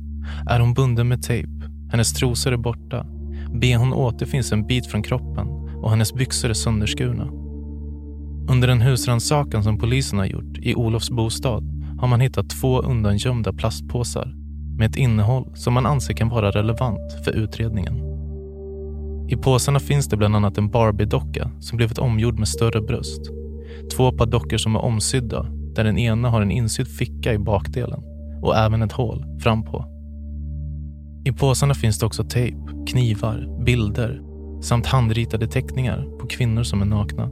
är 0.50 0.60
hon 0.60 0.74
bunden 0.74 1.08
med 1.08 1.22
tejp, 1.22 1.48
hennes 1.90 2.12
trosor 2.12 2.52
är 2.52 2.56
borta, 2.56 3.06
behån 3.60 3.92
återfinns 3.92 4.52
en 4.52 4.66
bit 4.66 4.86
från 4.86 5.02
kroppen 5.02 5.48
och 5.82 5.90
hennes 5.90 6.14
byxor 6.14 6.50
är 6.50 6.54
sönderskurna. 6.54 7.41
Under 8.52 8.68
en 8.68 8.80
husrannsakan 8.80 9.64
som 9.64 9.78
polisen 9.78 10.18
har 10.18 10.26
gjort 10.26 10.58
i 10.58 10.74
Olofs 10.74 11.10
bostad 11.10 11.64
har 12.00 12.08
man 12.08 12.20
hittat 12.20 12.50
två 12.50 12.80
undangömda 12.80 13.52
plastpåsar 13.52 14.34
med 14.78 14.90
ett 14.90 14.96
innehåll 14.96 15.52
som 15.54 15.74
man 15.74 15.86
anser 15.86 16.14
kan 16.14 16.28
vara 16.28 16.50
relevant 16.50 17.12
för 17.24 17.32
utredningen. 17.32 17.94
I 19.28 19.36
påsarna 19.36 19.80
finns 19.80 20.08
det 20.08 20.16
bland 20.16 20.36
annat 20.36 20.58
en 20.58 20.70
Barbie-docka 20.70 21.50
som 21.60 21.76
blivit 21.76 21.98
omgjord 21.98 22.38
med 22.38 22.48
större 22.48 22.80
bröst. 22.80 23.20
Två 23.96 24.12
par 24.12 24.26
dockor 24.26 24.56
som 24.56 24.76
är 24.76 24.80
omsydda 24.80 25.46
där 25.74 25.84
den 25.84 25.98
ena 25.98 26.30
har 26.30 26.42
en 26.42 26.50
insydd 26.50 26.88
ficka 26.88 27.34
i 27.34 27.38
bakdelen 27.38 28.02
och 28.42 28.56
även 28.56 28.82
ett 28.82 28.92
hål 28.92 29.24
frampå. 29.42 29.84
I 31.24 31.32
påsarna 31.32 31.74
finns 31.74 31.98
det 31.98 32.06
också 32.06 32.24
tejp, 32.24 32.58
knivar, 32.86 33.64
bilder 33.64 34.22
samt 34.62 34.86
handritade 34.86 35.46
teckningar 35.46 36.18
på 36.20 36.26
kvinnor 36.26 36.62
som 36.62 36.82
är 36.82 36.86
nakna. 36.86 37.30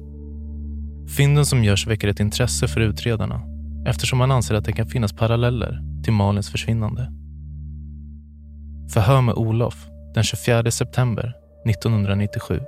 Fynden 1.17 1.47
som 1.47 1.65
görs 1.65 1.87
väcker 1.87 2.09
ett 2.09 2.21
intresse 2.21 2.69
för 2.69 2.81
utredarna 2.81 3.41
eftersom 3.87 4.19
man 4.19 4.31
anser 4.31 4.55
att 4.55 4.65
det 4.65 4.73
kan 4.73 4.87
finnas 4.87 5.13
paralleller 5.13 5.81
till 6.05 6.13
Malins 6.13 6.51
försvinnande. 6.51 7.13
Förhör 8.93 9.21
med 9.21 9.35
Olof 9.35 9.87
den 10.15 10.25
24 10.25 10.71
september 10.71 11.33
1997. 11.67 12.61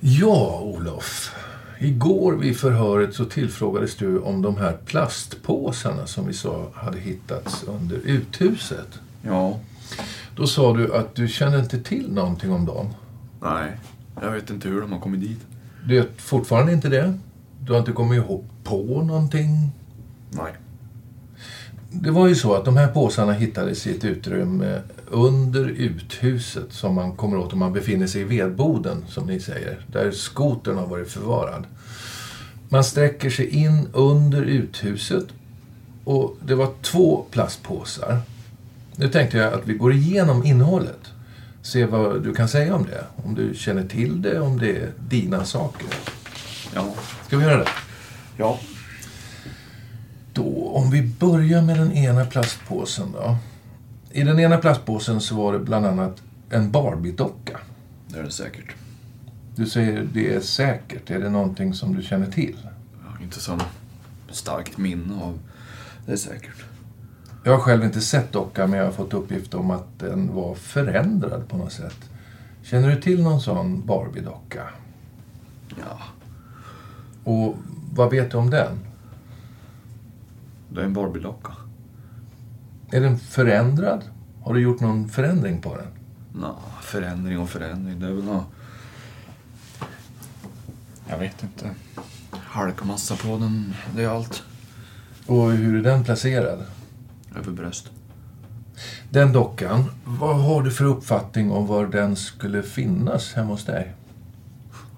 Ja, 0.00 0.60
Olof. 0.60 1.35
Igår 1.78 2.32
vid 2.32 2.56
förhöret 2.56 3.14
så 3.14 3.24
tillfrågades 3.24 3.96
du 3.96 4.18
om 4.18 4.42
de 4.42 4.56
här 4.56 4.76
plastpåsarna 4.84 6.06
som 6.06 6.26
vi 6.26 6.32
sa 6.32 6.66
hade 6.74 6.98
hittats 6.98 7.64
under 7.64 7.96
uthuset. 7.96 8.88
Ja. 9.22 9.58
Då 10.36 10.46
sa 10.46 10.76
du 10.76 10.94
att 10.94 11.14
du 11.14 11.28
kände 11.28 11.58
inte 11.58 11.82
till 11.82 12.12
någonting 12.12 12.52
om 12.52 12.66
dem. 12.66 12.88
Nej, 13.42 13.72
jag 14.22 14.30
vet 14.30 14.50
inte 14.50 14.68
hur 14.68 14.80
de 14.80 14.92
har 14.92 15.00
kommit 15.00 15.20
dit. 15.20 15.40
Du 15.86 16.00
vet 16.00 16.20
fortfarande 16.20 16.72
inte 16.72 16.88
det? 16.88 17.18
Du 17.60 17.72
har 17.72 17.78
inte 17.78 17.92
kommit 17.92 18.24
ihåg 18.24 18.44
på 18.64 19.02
någonting? 19.02 19.70
Nej. 20.30 20.52
Det 21.90 22.10
var 22.10 22.28
ju 22.28 22.34
så 22.34 22.54
att 22.54 22.64
de 22.64 22.76
här 22.76 22.88
påsarna 22.88 23.32
hittades 23.32 23.86
i 23.86 23.96
ett 23.96 24.04
utrymme 24.04 24.80
under 25.10 25.64
uthuset 25.68 26.72
som 26.72 26.94
man 26.94 27.12
kommer 27.12 27.36
åt 27.36 27.52
om 27.52 27.58
man 27.58 27.72
befinner 27.72 28.06
sig 28.06 28.20
i 28.20 28.24
vedboden, 28.24 29.04
som 29.08 29.26
ni 29.26 29.40
säger, 29.40 29.80
där 29.86 30.10
skotern 30.10 30.76
har 30.76 30.86
varit 30.86 31.08
förvarad. 31.08 31.64
Man 32.68 32.84
sträcker 32.84 33.30
sig 33.30 33.48
in 33.48 33.88
under 33.92 34.42
uthuset 34.42 35.24
och 36.04 36.36
det 36.46 36.54
var 36.54 36.70
två 36.82 37.24
plastpåsar. 37.30 38.20
Nu 38.96 39.08
tänkte 39.08 39.38
jag 39.38 39.54
att 39.54 39.66
vi 39.66 39.74
går 39.74 39.92
igenom 39.92 40.44
innehållet. 40.44 41.00
Se 41.62 41.84
vad 41.84 42.22
du 42.22 42.34
kan 42.34 42.48
säga 42.48 42.74
om 42.74 42.86
det. 42.86 43.04
Om 43.24 43.34
du 43.34 43.54
känner 43.54 43.88
till 43.88 44.22
det, 44.22 44.40
om 44.40 44.58
det 44.58 44.76
är 44.76 44.92
dina 45.08 45.44
saker. 45.44 45.88
Ja. 46.74 46.94
Ska 47.26 47.36
vi 47.36 47.44
göra 47.44 47.58
det? 47.58 47.68
Ja. 48.36 48.58
Då, 50.36 50.68
om 50.68 50.90
vi 50.90 51.02
börjar 51.02 51.62
med 51.62 51.78
den 51.78 51.92
ena 51.92 52.24
plastpåsen 52.24 53.12
då. 53.12 53.36
I 54.10 54.22
den 54.22 54.40
ena 54.40 54.58
plastpåsen 54.58 55.20
så 55.20 55.34
var 55.34 55.52
det 55.52 55.58
bland 55.58 55.86
annat 55.86 56.22
en 56.50 56.72
Barbie-docka. 56.72 57.58
Det 58.08 58.18
är 58.18 58.22
det 58.22 58.30
säkert. 58.30 58.74
Du 59.54 59.66
säger 59.66 60.08
det 60.12 60.34
är 60.34 60.40
säkert. 60.40 61.10
Är 61.10 61.20
det 61.20 61.30
någonting 61.30 61.74
som 61.74 61.96
du 61.96 62.02
känner 62.02 62.30
till? 62.30 62.56
Ja, 63.04 63.22
inte 63.22 63.40
som 63.40 63.60
starkt 64.30 64.78
minne 64.78 65.22
av. 65.22 65.38
Det 66.06 66.12
är 66.12 66.16
säkert. 66.16 66.64
Jag 67.44 67.52
har 67.52 67.58
själv 67.58 67.84
inte 67.84 68.00
sett 68.00 68.32
dockan 68.32 68.70
men 68.70 68.78
jag 68.78 68.86
har 68.86 68.92
fått 68.92 69.14
uppgift 69.14 69.54
om 69.54 69.70
att 69.70 69.98
den 69.98 70.34
var 70.34 70.54
förändrad 70.54 71.48
på 71.48 71.56
något 71.56 71.72
sätt. 71.72 72.10
Känner 72.62 72.90
du 72.90 73.00
till 73.00 73.22
någon 73.22 73.40
sån 73.40 73.82
Barbie-docka? 73.86 74.62
Ja. 75.68 75.98
Och 77.24 77.56
vad 77.94 78.10
vet 78.10 78.30
du 78.30 78.36
om 78.36 78.50
den? 78.50 78.85
Det 80.76 80.82
är 80.82 80.86
en 80.86 80.92
Barbie-docka. 80.92 81.52
Är 82.90 83.00
den 83.00 83.18
förändrad? 83.18 84.04
Har 84.42 84.54
du 84.54 84.60
gjort 84.60 84.80
någon 84.80 85.08
förändring 85.08 85.60
på 85.60 85.76
den? 85.76 85.86
Nå, 86.40 86.58
förändring 86.82 87.38
och 87.38 87.48
förändring. 87.48 88.00
Det 88.00 88.06
är 88.06 88.12
väl 88.12 88.24
nå... 88.24 88.44
Jag 91.08 91.18
vet 91.18 91.42
inte. 91.42 91.70
Halkmassa 92.30 93.16
på 93.16 93.38
den, 93.38 93.74
det 93.94 94.02
är 94.02 94.08
allt. 94.08 94.42
Och 95.26 95.52
hur 95.52 95.78
är 95.78 95.82
den 95.82 96.04
placerad? 96.04 96.64
Över 97.36 97.52
bröst. 97.52 97.90
Den 99.10 99.32
dockan, 99.32 99.84
vad 100.04 100.40
har 100.40 100.62
du 100.62 100.70
för 100.70 100.84
uppfattning 100.84 101.50
om 101.52 101.66
var 101.66 101.86
den 101.86 102.16
skulle 102.16 102.62
finnas 102.62 103.32
hemma 103.34 103.50
hos 103.50 103.64
dig? 103.64 103.94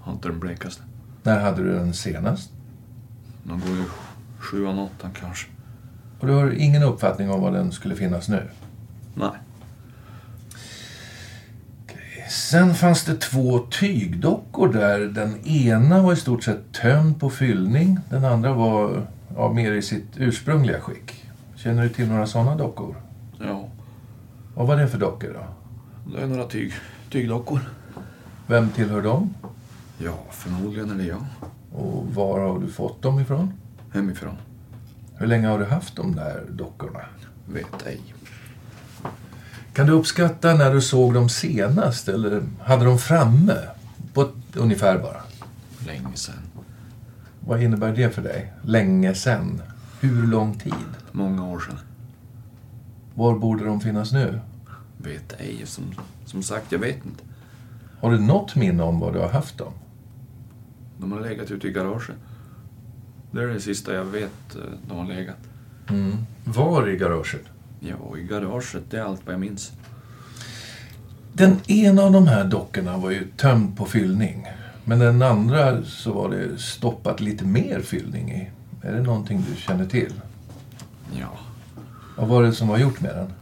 Har 0.00 0.12
inte 0.12 0.28
den 0.28 0.40
blekaste. 0.40 0.82
När 1.22 1.40
hade 1.40 1.62
du 1.62 1.72
den 1.72 1.94
senast? 1.94 2.50
De 3.42 3.60
går 3.60 3.76
ju 3.76 3.84
sjuan, 4.38 4.78
åttan 4.78 5.10
kanske. 5.20 5.48
Och 6.20 6.26
du 6.26 6.32
har 6.32 6.50
ingen 6.50 6.82
uppfattning 6.82 7.30
om 7.30 7.40
var 7.40 7.52
den 7.52 7.72
skulle 7.72 7.96
finnas 7.96 8.28
nu? 8.28 8.42
Nej. 9.14 9.30
Sen 12.28 12.74
fanns 12.74 13.04
det 13.04 13.14
två 13.14 13.58
tygdockor 13.58 14.72
där. 14.72 14.98
Den 14.98 15.46
ena 15.46 16.02
var 16.02 16.12
i 16.12 16.16
stort 16.16 16.44
sett 16.44 16.72
tömd 16.72 17.20
på 17.20 17.30
fyllning. 17.30 17.98
Den 18.10 18.24
andra 18.24 18.52
var 18.52 19.06
ja, 19.36 19.52
mer 19.52 19.72
i 19.72 19.82
sitt 19.82 20.16
ursprungliga 20.16 20.80
skick. 20.80 21.24
Känner 21.56 21.82
du 21.82 21.88
till 21.88 22.08
några 22.08 22.26
sådana 22.26 22.56
dockor? 22.56 22.96
Ja. 23.38 23.68
Vad 24.54 24.66
var 24.66 24.76
det 24.76 24.88
för 24.88 24.98
dockor 24.98 25.34
då? 25.34 25.44
Det 26.12 26.22
är 26.22 26.26
några 26.26 26.44
tyg, 26.44 26.72
tygdockor. 27.10 27.60
Vem 28.46 28.70
tillhör 28.70 29.02
dem? 29.02 29.34
Ja, 29.98 30.18
förmodligen 30.30 30.90
är 30.90 30.94
det 30.94 31.04
jag. 31.04 31.24
Och 31.72 32.06
var 32.14 32.40
har 32.40 32.58
du 32.58 32.68
fått 32.68 33.02
dem 33.02 33.20
ifrån? 33.20 33.52
Hemifrån. 33.92 34.34
Hur 35.18 35.26
länge 35.26 35.46
har 35.46 35.58
du 35.58 35.64
haft 35.64 35.96
de 35.96 36.14
där 36.16 36.44
dockorna? 36.50 37.00
Vet 37.46 37.86
ej. 37.86 38.00
Kan 39.72 39.86
du 39.86 39.92
uppskatta 39.92 40.54
när 40.54 40.74
du 40.74 40.80
såg 40.80 41.14
dem 41.14 41.28
senast? 41.28 42.08
Eller 42.08 42.42
hade 42.60 42.84
de 42.84 42.98
framme? 42.98 43.56
På 44.14 44.22
ett 44.22 44.56
ungefär 44.56 44.98
bara. 44.98 45.20
Länge 45.86 46.16
sen. 46.16 46.34
Vad 47.40 47.62
innebär 47.62 47.92
det 47.92 48.10
för 48.10 48.22
dig? 48.22 48.52
Länge 48.62 49.14
sen? 49.14 49.62
Hur 50.00 50.26
lång 50.26 50.58
tid? 50.58 50.74
Många 51.12 51.46
år 51.46 51.60
sedan. 51.60 51.78
Var 53.14 53.38
borde 53.38 53.64
de 53.64 53.80
finnas 53.80 54.12
nu? 54.12 54.40
Vet 54.98 55.40
ej. 55.40 55.62
Som, 55.64 55.84
som 56.24 56.42
sagt, 56.42 56.72
jag 56.72 56.78
vet 56.78 57.04
inte. 57.06 57.24
Har 58.00 58.10
du 58.10 58.18
något 58.20 58.54
minne 58.56 58.82
om 58.82 59.00
var 59.00 59.12
du 59.12 59.18
har 59.18 59.28
haft 59.28 59.58
dem? 59.58 59.72
De 60.98 61.12
har 61.12 61.20
legat 61.20 61.50
ute 61.50 61.68
i 61.68 61.70
garaget. 61.72 62.16
Det 63.30 63.42
är 63.42 63.46
det 63.46 63.60
sista 63.60 63.94
jag 63.94 64.04
vet 64.04 64.56
eh, 64.56 64.62
de 64.88 64.98
har 64.98 65.06
legat. 65.06 65.36
Mm. 65.88 66.16
Var 66.44 66.88
i 66.88 66.96
garaget? 66.96 67.44
Ja, 67.80 68.18
i 68.18 68.22
garaget. 68.22 68.82
Det 68.90 68.98
är 68.98 69.02
allt 69.02 69.20
vad 69.24 69.34
jag 69.34 69.40
minns. 69.40 69.72
Den 71.32 71.56
ena 71.66 72.02
av 72.02 72.12
de 72.12 72.26
här 72.26 72.44
dockorna 72.44 72.96
var 72.96 73.10
ju 73.10 73.26
tömd 73.36 73.76
på 73.76 73.84
fyllning. 73.84 74.46
Men 74.84 74.98
den 74.98 75.22
andra 75.22 75.82
så 75.84 76.12
var 76.12 76.30
det 76.30 76.58
stoppat 76.58 77.20
lite 77.20 77.44
mer 77.44 77.80
fyllning 77.80 78.30
i. 78.30 78.50
Är 78.82 78.92
det 78.92 79.02
någonting 79.02 79.44
du 79.50 79.56
känner 79.60 79.86
till? 79.86 80.12
Ja. 81.18 81.38
Vad 82.16 82.28
var 82.28 82.42
det 82.42 82.52
som 82.52 82.68
var 82.68 82.78
gjort 82.78 83.00
med 83.00 83.16
den? 83.16 83.32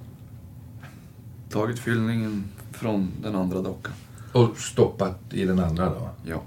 Tagit 1.50 1.78
fyllningen 1.78 2.44
från 2.72 3.10
den 3.22 3.34
andra 3.34 3.62
dockan. 3.62 3.92
Och 4.32 4.58
stoppat 4.58 5.20
i 5.30 5.44
den 5.44 5.58
andra 5.58 5.84
då? 5.84 6.08
Ja. 6.24 6.42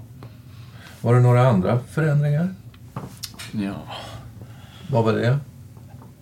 Var 1.00 1.14
det 1.14 1.20
några 1.20 1.48
andra 1.48 1.78
förändringar? 1.78 2.54
Ja. 3.52 3.82
Vad 4.90 5.04
var 5.04 5.12
det? 5.12 5.38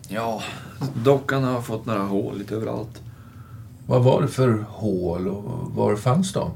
Ja, 0.08 0.42
dockan 0.94 1.44
har 1.44 1.62
fått 1.62 1.86
några 1.86 2.02
hål 2.02 2.38
lite 2.38 2.54
överallt. 2.54 3.02
Vad 3.86 4.04
var 4.04 4.22
det 4.22 4.28
för 4.28 4.64
hål 4.68 5.28
och 5.28 5.70
var 5.72 5.96
fanns 5.96 6.32
de? 6.32 6.50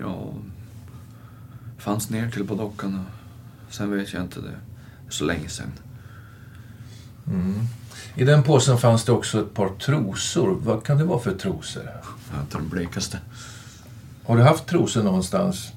Ja, 0.00 0.32
fanns 1.78 2.10
ner 2.10 2.30
till 2.30 2.46
på 2.46 2.54
dockan 2.54 3.04
och 3.66 3.74
sen 3.74 3.90
vet 3.90 4.12
jag 4.12 4.22
inte 4.22 4.40
det. 4.40 4.56
Så 5.08 5.24
länge 5.24 5.48
sedan. 5.48 5.72
Mm. 7.26 7.54
I 8.14 8.24
den 8.24 8.42
påsen 8.42 8.78
fanns 8.78 9.04
det 9.04 9.12
också 9.12 9.40
ett 9.40 9.54
par 9.54 9.68
trosor. 9.68 10.58
Vad 10.62 10.84
kan 10.84 10.98
det 10.98 11.04
vara 11.04 11.18
för 11.18 11.34
trosor? 11.34 11.82
Inte 12.40 12.58
den 12.58 12.68
blekaste. 12.68 13.18
Har 14.26 14.36
du 14.36 14.42
haft 14.42 14.66
trosor 14.66 15.02
någonstans? 15.02 15.72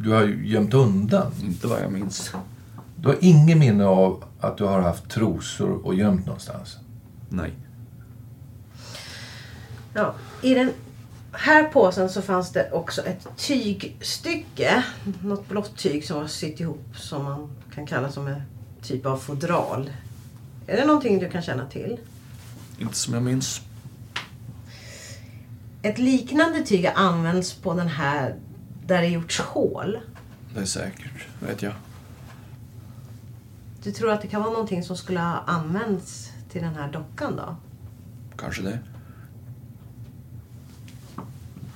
Du 0.00 0.10
har 0.10 0.22
ju 0.22 0.46
gömt 0.46 0.74
undan. 0.74 1.32
Inte 1.42 1.66
vad 1.66 1.82
jag 1.82 1.92
minns. 1.92 2.32
Du 3.02 3.08
har 3.08 3.16
ingen 3.20 3.58
minne 3.58 3.84
av 3.84 4.24
att 4.40 4.56
du 4.56 4.64
har 4.64 4.80
haft 4.80 5.10
trosor 5.10 5.86
och 5.86 5.94
gömt 5.94 6.26
någonstans? 6.26 6.76
Nej. 7.28 7.52
Ja, 9.94 10.14
I 10.42 10.54
den 10.54 10.72
här 11.32 11.64
påsen 11.64 12.10
så 12.10 12.22
fanns 12.22 12.52
det 12.52 12.70
också 12.72 13.02
ett 13.02 13.26
tygstycke. 13.36 14.84
Något 15.22 15.48
blått 15.48 15.78
tyg 15.78 16.04
som 16.04 16.16
var 16.16 16.26
sytt 16.26 16.60
ihop 16.60 16.96
som 16.96 17.24
man 17.24 17.50
kan 17.74 17.86
kalla 17.86 18.12
som 18.12 18.26
en 18.26 18.42
typ 18.82 19.06
av 19.06 19.16
fodral. 19.16 19.90
Är 20.66 20.76
det 20.76 20.86
någonting 20.86 21.18
du 21.18 21.30
kan 21.30 21.42
känna 21.42 21.66
till? 21.66 21.98
Inte 22.78 22.96
som 22.96 23.14
jag 23.14 23.22
minns. 23.22 23.60
Ett 25.82 25.98
liknande 25.98 26.62
tyg 26.62 26.86
har 26.86 27.04
använts 27.04 27.54
på 27.54 27.74
den 27.74 27.88
här 27.88 28.34
där 28.86 29.02
det 29.02 29.08
gjorts 29.08 29.40
hål. 29.40 29.98
Det 30.54 30.60
är 30.60 30.64
säkert, 30.64 31.26
vet 31.40 31.62
jag. 31.62 31.72
Du 33.82 33.92
tror 33.92 34.10
att 34.10 34.22
det 34.22 34.28
kan 34.28 34.42
vara 34.42 34.52
någonting 34.52 34.82
som 34.82 34.96
skulle 34.96 35.20
ha 35.20 35.42
använts 35.46 36.30
till 36.50 36.62
den 36.62 36.74
här 36.74 36.92
dockan 36.92 37.36
då? 37.36 37.56
Kanske 38.36 38.62
det. 38.62 38.78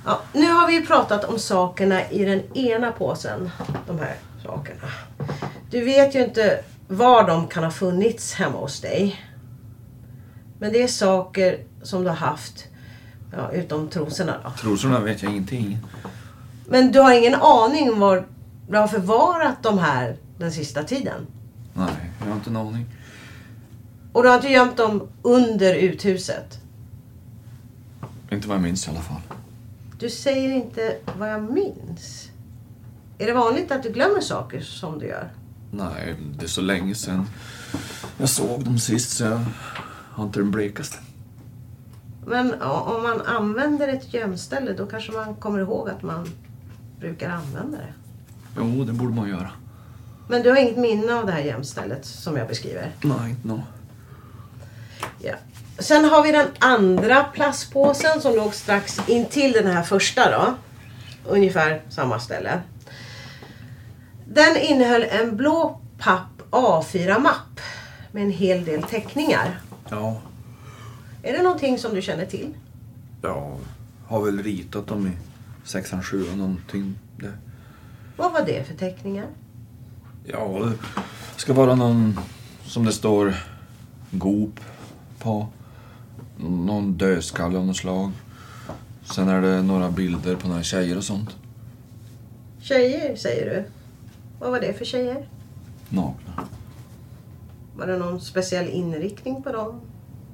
Ja, 0.04 0.20
nu 0.32 0.50
har 0.50 0.66
vi 0.66 0.74
ju 0.74 0.86
pratat 0.86 1.24
om 1.24 1.38
sakerna 1.38 2.10
i 2.10 2.24
den 2.24 2.56
ena 2.56 2.92
påsen. 2.92 3.50
De 3.86 3.98
här 3.98 4.16
sakerna. 4.42 4.80
Du 5.70 5.84
vet 5.84 6.14
ju 6.14 6.24
inte 6.24 6.64
var 6.88 7.26
de 7.26 7.46
kan 7.46 7.64
ha 7.64 7.70
funnits 7.70 8.34
hemma 8.34 8.58
hos 8.58 8.80
dig. 8.80 9.24
Men 10.58 10.72
det 10.72 10.82
är 10.82 10.88
saker 10.88 11.58
som 11.82 12.02
du 12.02 12.08
har 12.08 12.16
haft, 12.16 12.64
ja, 13.32 13.50
utom 13.50 13.88
trosorna 13.88 14.34
då. 14.44 14.50
Trosorna 14.50 15.00
vet 15.00 15.22
jag 15.22 15.32
ingenting. 15.32 15.78
Men 16.68 16.92
du 16.92 17.00
har 17.00 17.12
ingen 17.12 17.34
aning 17.34 17.92
om 17.92 18.00
var 18.00 18.26
du 18.68 18.76
har 18.76 18.88
förvarat 18.88 19.62
de 19.62 19.78
här 19.78 20.16
den 20.38 20.52
sista 20.52 20.82
tiden? 20.82 21.26
Nej, 21.76 22.10
jag 22.20 22.26
har 22.26 22.34
inte 22.34 22.50
en 22.50 22.56
aning. 22.56 22.86
Och 24.12 24.22
du 24.22 24.28
har 24.28 24.36
inte 24.36 24.48
gömt 24.48 24.76
dem 24.76 25.08
under 25.22 25.74
uthuset? 25.74 26.60
Inte 28.30 28.48
vad 28.48 28.54
jag 28.56 28.62
minns 28.62 28.86
i 28.86 28.90
alla 28.90 29.00
fall. 29.00 29.20
Du 29.98 30.10
säger 30.10 30.50
inte 30.54 30.96
vad 31.18 31.32
jag 31.32 31.52
minns. 31.52 32.28
Är 33.18 33.26
det 33.26 33.32
vanligt 33.32 33.70
att 33.72 33.82
du 33.82 33.92
glömmer 33.92 34.20
saker 34.20 34.60
som 34.60 34.98
du 34.98 35.06
gör? 35.06 35.30
Nej, 35.70 36.16
det 36.38 36.44
är 36.44 36.48
så 36.48 36.60
länge 36.60 36.94
sedan 36.94 37.26
jag 38.18 38.28
såg 38.28 38.64
dem 38.64 38.78
sist 38.78 39.16
så 39.16 39.24
jag 39.24 39.40
har 40.10 40.24
inte 40.24 40.38
den 40.38 40.50
blekaste. 40.50 40.98
Men 42.26 42.62
om 42.62 43.02
man 43.02 43.20
använder 43.20 43.88
ett 43.88 44.14
gömställe 44.14 44.72
då 44.72 44.86
kanske 44.86 45.12
man 45.12 45.34
kommer 45.34 45.58
ihåg 45.58 45.88
att 45.88 46.02
man 46.02 46.28
brukar 47.00 47.30
använda 47.30 47.78
det. 47.78 47.94
Jo, 48.56 48.84
det 48.84 48.92
borde 48.92 49.14
man 49.14 49.28
göra. 49.28 49.50
Men 50.28 50.42
du 50.42 50.50
har 50.50 50.56
inget 50.56 50.76
minne 50.76 51.14
av 51.14 51.26
det 51.26 51.32
här 51.32 51.40
gömstället 51.40 52.04
som 52.06 52.36
jag 52.36 52.48
beskriver? 52.48 52.90
Nej, 53.02 53.30
inte 53.30 53.48
nå. 53.48 53.62
Ja. 55.18 55.34
Sen 55.78 56.04
har 56.04 56.22
vi 56.22 56.32
den 56.32 56.46
andra 56.58 57.24
plastpåsen 57.24 58.20
som 58.20 58.36
låg 58.36 58.54
strax 58.54 59.00
intill 59.08 59.52
den 59.52 59.66
här 59.66 59.82
första 59.82 60.30
då. 60.30 60.54
Ungefär 61.30 61.82
samma 61.88 62.18
ställe. 62.20 62.60
Den 64.28 64.56
innehöll 64.56 65.02
en 65.02 65.36
blå 65.36 65.80
papp 65.98 66.42
A4-mapp 66.50 67.60
med 68.12 68.22
en 68.22 68.30
hel 68.30 68.64
del 68.64 68.82
teckningar. 68.82 69.60
Ja, 69.90 70.20
Är 71.22 71.32
det 71.32 71.42
någonting 71.42 71.78
som 71.78 71.94
du 71.94 72.02
känner 72.02 72.26
till? 72.26 72.54
ja. 73.22 73.56
Har 74.08 74.24
väl 74.24 74.42
ritat 74.42 74.86
dem 74.86 75.06
i 75.06 75.10
sexan, 75.68 76.02
sjuan 76.02 76.38
någonting. 76.38 76.98
Det. 77.16 77.32
Vad 78.16 78.32
var 78.32 78.42
det 78.46 78.64
för 78.64 78.74
teckningar? 78.74 79.26
Ja, 80.28 80.72
det 81.34 81.40
ska 81.40 81.52
vara 81.52 81.74
någon 81.74 82.20
som 82.64 82.84
det 82.84 82.92
står 82.92 83.34
Goop 84.10 84.60
på. 85.18 85.48
Någon 86.38 86.92
dödskalle 86.92 87.58
av 87.58 87.66
något 87.66 87.76
slag. 87.76 88.12
Sen 89.04 89.28
är 89.28 89.42
det 89.42 89.62
några 89.62 89.90
bilder 89.90 90.36
på 90.36 90.48
några 90.48 90.62
tjejer 90.62 90.96
och 90.96 91.04
sånt. 91.04 91.36
Tjejer, 92.60 93.16
säger 93.16 93.50
du. 93.50 93.64
Vad 94.40 94.50
var 94.50 94.60
det 94.60 94.78
för 94.78 94.84
tjejer? 94.84 95.28
Nakna. 95.88 96.48
Var 97.76 97.86
det 97.86 97.98
någon 97.98 98.20
speciell 98.20 98.68
inriktning 98.68 99.42
på 99.42 99.52
dem? 99.52 99.80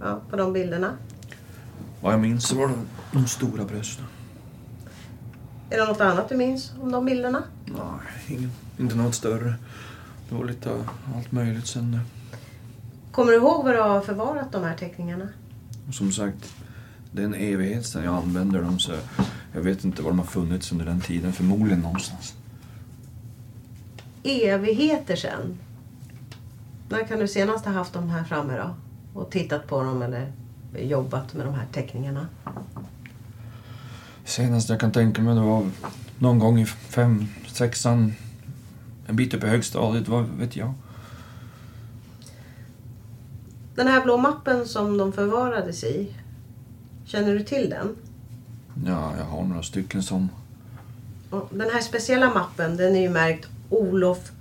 Ja, 0.00 0.20
på 0.30 0.36
de 0.36 0.52
bilderna? 0.52 0.96
Vad 2.00 2.12
jag 2.12 2.20
minns 2.20 2.48
så 2.48 2.56
var 2.56 2.68
det 2.68 2.74
de 3.12 3.26
stora 3.26 3.64
brösten. 3.64 4.04
Är 5.70 5.78
det 5.78 5.84
något 5.84 6.00
annat 6.00 6.28
du 6.28 6.36
minns 6.36 6.72
om 6.80 6.92
de 6.92 7.04
bilderna? 7.04 7.42
Nej, 7.66 8.38
ingen, 8.38 8.50
inte 8.78 8.96
något 8.96 9.14
större. 9.14 9.54
Det 10.32 10.38
var 10.38 10.44
lite 10.44 10.84
allt 11.16 11.32
möjligt 11.32 11.66
sen. 11.66 12.00
Kommer 13.10 13.32
du 13.32 13.38
ihåg 13.38 13.64
var 13.64 13.72
du 13.72 13.80
har 13.80 14.00
förvarat 14.00 14.52
de 14.52 14.64
här 14.64 14.76
teckningarna? 14.76 15.28
Som 15.92 16.12
sagt, 16.12 16.54
det 17.10 17.22
är 17.22 17.26
en 17.26 17.34
evighet 17.34 17.86
sedan 17.86 18.04
jag 18.04 18.14
använder 18.14 18.62
dem 18.62 18.78
så 18.78 18.92
jag 19.54 19.60
vet 19.60 19.84
inte 19.84 20.02
var 20.02 20.10
de 20.10 20.18
har 20.18 20.26
funnits 20.26 20.72
under 20.72 20.84
den 20.84 21.00
tiden. 21.00 21.32
Förmodligen 21.32 21.80
någonstans. 21.80 22.34
Evigheter 24.22 25.16
sedan. 25.16 25.58
När 26.88 27.04
kan 27.04 27.18
du 27.18 27.28
senast 27.28 27.64
ha 27.64 27.72
haft 27.72 27.92
de 27.92 28.08
här 28.08 28.24
framme 28.24 28.56
då? 28.56 28.74
Och 29.20 29.30
tittat 29.30 29.66
på 29.66 29.82
dem 29.82 30.02
eller 30.02 30.32
jobbat 30.78 31.34
med 31.34 31.46
de 31.46 31.54
här 31.54 31.66
teckningarna? 31.72 32.26
Senast 34.24 34.68
jag 34.68 34.80
kan 34.80 34.92
tänka 34.92 35.22
mig 35.22 35.34
det 35.34 35.40
var 35.40 35.70
någon 36.18 36.38
gång 36.38 36.60
i 36.60 36.66
fem, 36.66 37.28
sexan, 37.46 38.12
en 39.06 39.16
bit 39.16 39.34
upp 39.34 39.44
i 39.44 39.46
högstadiet, 39.46 40.08
vad 40.08 40.24
vet 40.24 40.56
jag. 40.56 40.74
Den 43.74 43.86
här 43.86 44.02
blå 44.02 44.18
mappen 44.18 44.66
som 44.66 44.98
de 44.98 45.12
förvarades 45.12 45.84
i. 45.84 46.14
Känner 47.04 47.34
du 47.34 47.42
till 47.42 47.70
den? 47.70 47.96
Ja, 48.86 49.12
jag 49.18 49.24
har 49.24 49.42
några 49.42 49.62
stycken 49.62 50.02
som... 50.02 50.28
Den 51.50 51.70
här 51.72 51.80
speciella 51.80 52.34
mappen 52.34 52.76
den 52.76 52.96
är 52.96 53.00
ju 53.00 53.10
märkt 53.10 53.48
Olof 53.68 54.32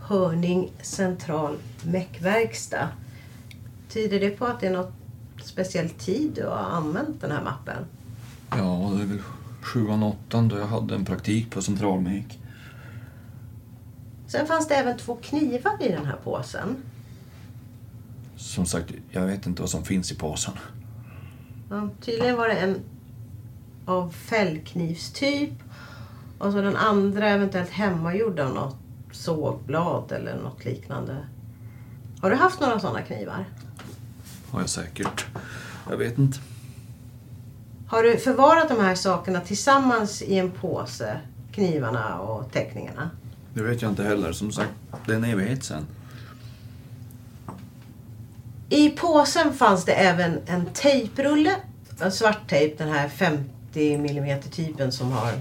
Hörning 0.00 0.72
Central 0.82 1.56
Meckverkstad. 1.82 2.88
Tyder 3.88 4.20
det 4.20 4.30
på 4.30 4.46
att 4.46 4.60
det 4.60 4.66
är 4.66 4.72
något 4.72 4.92
speciell 5.42 5.90
tid 5.90 6.32
du 6.34 6.46
har 6.46 6.56
använt 6.56 7.20
den 7.20 7.30
här 7.30 7.44
mappen? 7.44 7.84
Ja, 8.50 8.92
det 8.96 9.02
är 9.02 9.06
väl 9.06 9.22
sjuan, 9.62 10.02
åttan 10.02 10.48
då 10.48 10.58
jag 10.58 10.66
hade 10.66 10.94
en 10.94 11.04
praktik 11.04 11.50
på 11.50 11.62
centralmek. 11.62 12.38
Sen 14.28 14.46
fanns 14.46 14.68
det 14.68 14.74
även 14.74 14.98
två 14.98 15.16
knivar 15.16 15.76
i 15.80 15.88
den 15.88 16.06
här 16.06 16.16
påsen. 16.24 16.76
Som 18.36 18.66
sagt, 18.66 18.92
jag 19.10 19.26
vet 19.26 19.46
inte 19.46 19.62
vad 19.62 19.70
som 19.70 19.84
finns 19.84 20.12
i 20.12 20.14
påsen. 20.14 20.52
Ja, 21.70 21.88
tydligen 22.00 22.36
var 22.36 22.48
det 22.48 22.54
en 22.54 22.80
av 23.86 24.10
fällknivstyp. 24.10 25.52
Och 26.38 26.52
så 26.52 26.60
den 26.60 26.76
andra 26.76 27.28
eventuellt 27.28 27.70
hemmagjord 27.70 28.40
av 28.40 28.54
något 28.54 28.76
sågblad 29.12 30.12
eller 30.12 30.36
något 30.36 30.64
liknande. 30.64 31.16
Har 32.20 32.30
du 32.30 32.36
haft 32.36 32.60
några 32.60 32.80
sådana 32.80 33.02
knivar? 33.02 33.44
Har 34.50 34.60
jag 34.60 34.68
säkert. 34.68 35.26
Jag 35.90 35.96
vet 35.96 36.18
inte. 36.18 36.38
Har 37.88 38.02
du 38.02 38.18
förvarat 38.18 38.68
de 38.68 38.80
här 38.80 38.94
sakerna 38.94 39.40
tillsammans 39.40 40.22
i 40.22 40.38
en 40.38 40.50
påse? 40.50 41.20
Knivarna 41.52 42.18
och 42.18 42.52
teckningarna? 42.52 43.10
Det 43.58 43.64
vet 43.64 43.82
jag 43.82 43.90
inte 43.90 44.02
heller. 44.02 44.32
Som 44.32 44.52
sagt, 44.52 44.70
det 45.06 45.12
är 45.12 45.16
en 45.16 45.24
evighet 45.24 45.64
sen. 45.64 45.86
I 48.68 48.90
påsen 48.90 49.54
fanns 49.54 49.84
det 49.84 49.92
även 49.92 50.40
en 50.46 50.66
tejprulle. 50.66 51.56
En 52.00 52.12
svart 52.12 52.48
tejp, 52.48 52.84
den 52.84 52.92
här 52.92 53.08
50 53.08 53.94
mm 53.94 54.40
typen 54.42 54.92
som 54.92 55.12
har, 55.12 55.32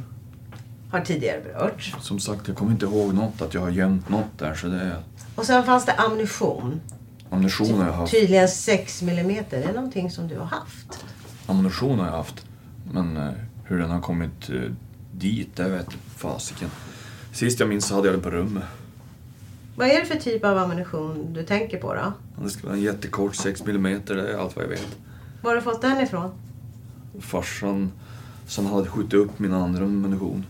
har 0.92 1.02
tidigare 1.02 1.42
berörts. 1.42 1.96
Som 2.02 2.20
sagt, 2.20 2.48
jag 2.48 2.58
kommer 2.58 2.72
inte 2.72 2.86
ihåg 2.86 3.14
något, 3.14 3.42
att 3.42 3.54
jag 3.54 3.62
har 3.62 3.70
gömt 3.70 4.10
något 4.10 4.40
där. 4.40 4.56
Så 4.56 4.68
det 4.68 4.82
är 4.82 5.04
Och 5.36 5.46
sen 5.46 5.64
fanns 5.64 5.86
det 5.86 5.94
ammunition. 5.94 6.82
ammunition 7.30 7.78
har 7.80 7.86
jag 7.86 7.94
haft. 7.94 8.12
Tydligen 8.12 8.48
6 8.48 9.02
mm. 9.02 9.44
Det 9.50 9.64
är 9.64 9.74
någonting 9.74 10.12
som 10.12 10.28
du 10.28 10.38
har 10.38 10.46
haft. 10.46 11.06
Ammunition 11.46 12.00
har 12.00 12.06
jag 12.06 12.14
haft. 12.14 12.46
Men 12.92 13.18
eh, 13.18 13.32
hur 13.64 13.80
den 13.80 13.90
har 13.90 14.02
kommit 14.02 14.50
eh, 14.50 14.72
dit, 15.12 15.56
det 15.56 15.70
vet 15.70 15.90
fasiken. 16.16 16.70
Sist 17.38 17.60
jag 17.60 17.70
minns 17.70 17.86
så 17.86 17.96
hade 17.96 18.08
jag 18.08 18.18
det 18.18 18.22
på 18.22 18.30
rummet. 18.30 18.64
Vad 19.76 19.88
är 19.88 20.00
det 20.00 20.06
för 20.06 20.16
typ 20.16 20.44
av 20.44 20.58
ammunition 20.58 21.34
du 21.34 21.44
tänker 21.44 21.80
på 21.80 21.94
då? 21.94 22.14
Det 22.44 22.50
skulle 22.50 22.68
vara 22.68 22.78
en 22.78 22.84
jättekort 22.84 23.36
6 23.36 23.62
mm, 23.62 24.02
det 24.06 24.32
är 24.32 24.38
allt 24.38 24.56
vad 24.56 24.66
jag 24.66 24.70
vet. 24.70 24.98
Var 25.42 25.52
har 25.52 25.56
du 25.56 25.62
fått 25.62 25.82
den 25.82 26.02
ifrån? 26.02 26.32
Farsan 27.20 27.92
som 28.48 28.66
hade 28.66 28.88
skjutit 28.88 29.14
upp 29.14 29.40
min 29.40 29.54
andra 29.54 29.84
ammunition. 29.84 30.46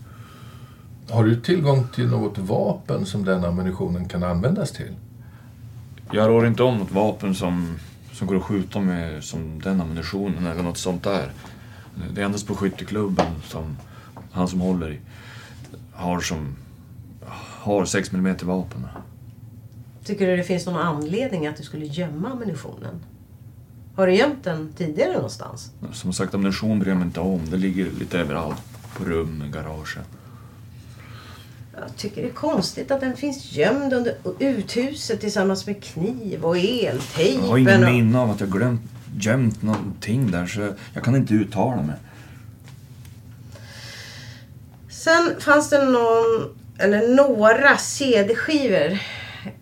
Har 1.10 1.24
du 1.24 1.40
tillgång 1.40 1.86
till 1.94 2.06
något 2.06 2.38
vapen 2.38 3.06
som 3.06 3.24
den 3.24 3.44
ammunitionen 3.44 4.08
kan 4.08 4.22
användas 4.22 4.72
till? 4.72 4.94
Jag 6.12 6.28
rår 6.28 6.46
inte 6.46 6.62
om 6.62 6.78
något 6.78 6.92
vapen 6.92 7.34
som, 7.34 7.78
som 8.12 8.26
går 8.26 8.36
att 8.36 8.42
skjuta 8.42 8.80
med 8.80 9.24
som 9.24 9.60
den 9.62 9.80
ammunitionen 9.80 10.46
eller 10.46 10.62
något 10.62 10.78
sånt 10.78 11.04
där. 11.04 11.32
Det 12.14 12.20
är 12.20 12.24
endast 12.24 12.46
på 12.46 12.54
skytteklubben 12.54 13.32
som 13.44 13.76
han 14.32 14.48
som 14.48 14.60
håller 14.60 14.92
i 14.92 15.00
har 15.92 16.20
som 16.20 16.56
har 17.68 17.84
6 17.84 18.12
mm 18.12 18.36
vapen. 18.42 18.86
Tycker 20.04 20.26
du 20.26 20.36
det 20.36 20.44
finns 20.44 20.66
någon 20.66 20.76
anledning 20.76 21.46
att 21.46 21.56
du 21.56 21.62
skulle 21.62 21.86
gömma 21.86 22.30
ammunitionen? 22.30 22.94
Har 23.96 24.06
du 24.06 24.14
gömt 24.14 24.44
den 24.44 24.72
tidigare 24.76 25.12
någonstans? 25.12 25.72
Som 25.92 26.12
sagt, 26.12 26.34
ammunition 26.34 26.78
bryr 26.78 26.88
jag 26.88 26.98
mig 26.98 27.06
inte 27.06 27.20
om. 27.20 27.40
Det 27.50 27.56
ligger 27.56 27.90
lite 27.98 28.18
överallt. 28.18 28.62
På 28.96 29.04
rum, 29.04 29.42
i 29.48 29.50
garaget. 29.50 30.04
Jag 31.72 31.96
tycker 31.96 32.22
det 32.22 32.28
är 32.28 32.32
konstigt 32.32 32.90
att 32.90 33.00
den 33.00 33.16
finns 33.16 33.52
gömd 33.52 33.92
under 33.92 34.14
uthuset 34.38 35.20
tillsammans 35.20 35.66
med 35.66 35.82
kniv 35.82 36.44
och 36.44 36.56
eltejpen. 36.56 37.42
Jag 37.42 37.50
har 37.50 37.58
ingen 37.58 37.84
och... 37.84 37.92
minne 37.92 38.18
av 38.18 38.30
att 38.30 38.40
jag 38.40 38.50
glömt 38.50 38.82
gömt 39.20 39.62
någonting 39.62 40.30
där 40.30 40.46
så 40.46 40.74
jag 40.94 41.04
kan 41.04 41.16
inte 41.16 41.34
uttala 41.34 41.82
mig. 41.82 41.96
Sen 44.90 45.40
fanns 45.40 45.70
det 45.70 45.84
någon, 45.84 46.54
eller 46.78 47.08
några 47.14 47.76
CD-skivor. 47.76 48.98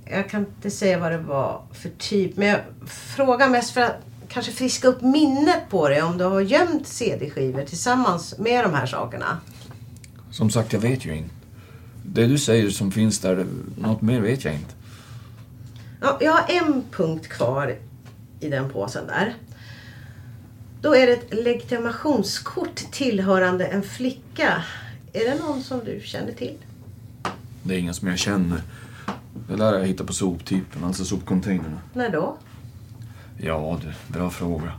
Jag 0.04 0.30
kan 0.30 0.40
inte 0.40 0.70
säga 0.70 0.98
vad 0.98 1.12
det 1.12 1.18
var 1.18 1.62
för 1.72 1.90
typ. 1.98 2.36
Men 2.36 2.48
jag 2.48 2.60
frågar 2.86 3.48
mest 3.48 3.70
för 3.70 3.80
att 3.80 3.96
kanske 4.28 4.52
friska 4.52 4.88
upp 4.88 5.02
minnet 5.02 5.68
på 5.70 5.88
det. 5.88 6.02
Om 6.02 6.18
du 6.18 6.24
har 6.24 6.40
gömt 6.40 6.86
CD-skivor 6.86 7.62
tillsammans 7.62 8.38
med 8.38 8.64
de 8.64 8.74
här 8.74 8.86
sakerna. 8.86 9.40
Som 10.30 10.50
sagt, 10.50 10.72
jag 10.72 10.80
vet 10.80 11.04
ju 11.04 11.16
inte. 11.16 11.34
Det 12.02 12.26
du 12.26 12.38
säger 12.38 12.70
som 12.70 12.92
finns 12.92 13.18
där, 13.18 13.46
något 13.78 14.02
mer 14.02 14.20
vet 14.20 14.44
jag 14.44 14.54
inte. 14.54 14.74
Ja, 16.00 16.18
jag 16.20 16.32
har 16.32 16.44
en 16.48 16.84
punkt 16.90 17.28
kvar 17.28 17.76
i 18.40 18.48
den 18.48 18.70
påsen 18.70 19.06
där. 19.06 19.34
Då 20.80 20.96
är 20.96 21.06
det 21.06 21.12
ett 21.12 21.34
legitimationskort 21.44 22.76
tillhörande 22.92 23.66
en 23.66 23.82
flicka. 23.82 24.62
Är 25.12 25.30
det 25.30 25.34
någon 25.34 25.62
som 25.62 25.84
du 25.84 26.00
känner 26.04 26.32
till? 26.32 26.58
Det 27.66 27.74
är 27.74 27.78
ingen 27.78 27.94
som 27.94 28.08
jag 28.08 28.18
känner. 28.18 28.60
Det 29.48 29.56
där 29.56 29.64
har 29.64 29.78
jag 29.78 29.86
hittat 29.86 30.06
på 30.06 30.12
soptippen, 30.12 30.84
alltså 30.84 31.04
sopcontainrarna. 31.04 31.80
När 31.94 32.10
då? 32.10 32.36
Ja, 33.38 33.80
du, 33.82 34.12
bra 34.12 34.30
fråga. 34.30 34.72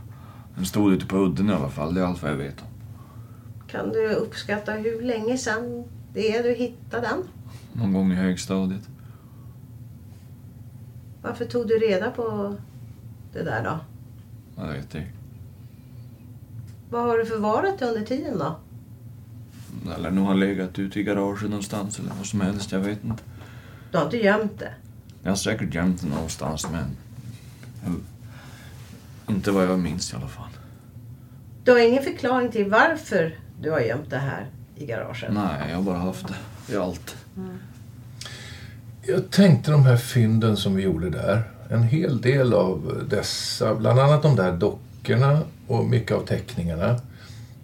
Den 0.56 0.66
stod 0.66 0.92
ute 0.92 1.06
på 1.06 1.16
udden 1.16 1.50
i 1.50 1.52
alla 1.52 1.68
fall, 1.68 1.94
det 1.94 2.00
är 2.00 2.04
allt 2.04 2.22
vad 2.22 2.30
jag 2.30 2.36
vet. 2.36 2.64
Kan 3.70 3.92
du 3.92 4.14
uppskatta 4.14 4.72
hur 4.72 5.02
länge 5.02 5.38
sedan 5.38 5.84
det 6.14 6.36
är 6.36 6.42
du 6.42 6.52
hittade 6.54 7.06
den? 7.06 7.22
Någon 7.72 7.92
gång 7.92 8.12
i 8.12 8.14
högstadiet. 8.14 8.88
Varför 11.22 11.44
tog 11.44 11.68
du 11.68 11.78
reda 11.78 12.10
på 12.10 12.54
det 13.32 13.42
där 13.42 13.64
då? 13.64 13.78
Jag 14.62 14.72
vet 14.72 14.90
det. 14.90 15.06
Vad 16.90 17.02
har 17.02 17.18
du 17.18 17.26
förvarat 17.26 17.82
under 17.82 18.02
tiden 18.02 18.38
då? 18.38 18.56
Eller 19.96 20.10
nu 20.10 20.20
har 20.20 20.28
han 20.28 20.40
legat 20.40 20.78
ute 20.78 21.00
i 21.00 21.02
garaget 21.02 21.50
någonstans 21.50 21.98
eller 21.98 22.10
vad 22.18 22.26
som 22.26 22.40
helst, 22.40 22.72
jag 22.72 22.80
vet 22.80 23.04
inte. 23.04 23.22
Du 23.90 23.98
har 23.98 24.04
inte 24.04 24.16
gömt 24.16 24.58
det? 24.58 24.72
Jag 25.22 25.30
har 25.30 25.36
säkert 25.36 25.74
gömt 25.74 26.00
det 26.00 26.08
någonstans 26.08 26.66
men... 26.72 26.96
Inte 29.28 29.50
vad 29.50 29.64
jag 29.64 29.78
minns 29.78 30.12
i 30.12 30.16
alla 30.16 30.28
fall. 30.28 30.50
Du 31.64 31.70
har 31.70 31.78
ingen 31.78 32.02
förklaring 32.02 32.50
till 32.50 32.70
varför 32.70 33.38
du 33.60 33.70
har 33.70 33.80
gömt 33.80 34.10
det 34.10 34.18
här 34.18 34.46
i 34.76 34.86
garaget? 34.86 35.32
Nej, 35.32 35.70
jag 35.70 35.76
har 35.76 35.82
bara 35.82 35.98
haft 35.98 36.26
det 36.28 36.72
i 36.72 36.76
allt. 36.76 37.16
Jag 39.02 39.30
tänkte 39.30 39.70
de 39.70 39.82
här 39.82 39.96
fynden 39.96 40.56
som 40.56 40.74
vi 40.74 40.82
gjorde 40.82 41.10
där. 41.10 41.42
En 41.70 41.82
hel 41.82 42.20
del 42.20 42.54
av 42.54 43.04
dessa, 43.08 43.74
bland 43.74 44.00
annat 44.00 44.22
de 44.22 44.36
där 44.36 44.56
dockorna 44.56 45.40
och 45.66 45.84
mycket 45.84 46.16
av 46.16 46.26
teckningarna, 46.26 47.00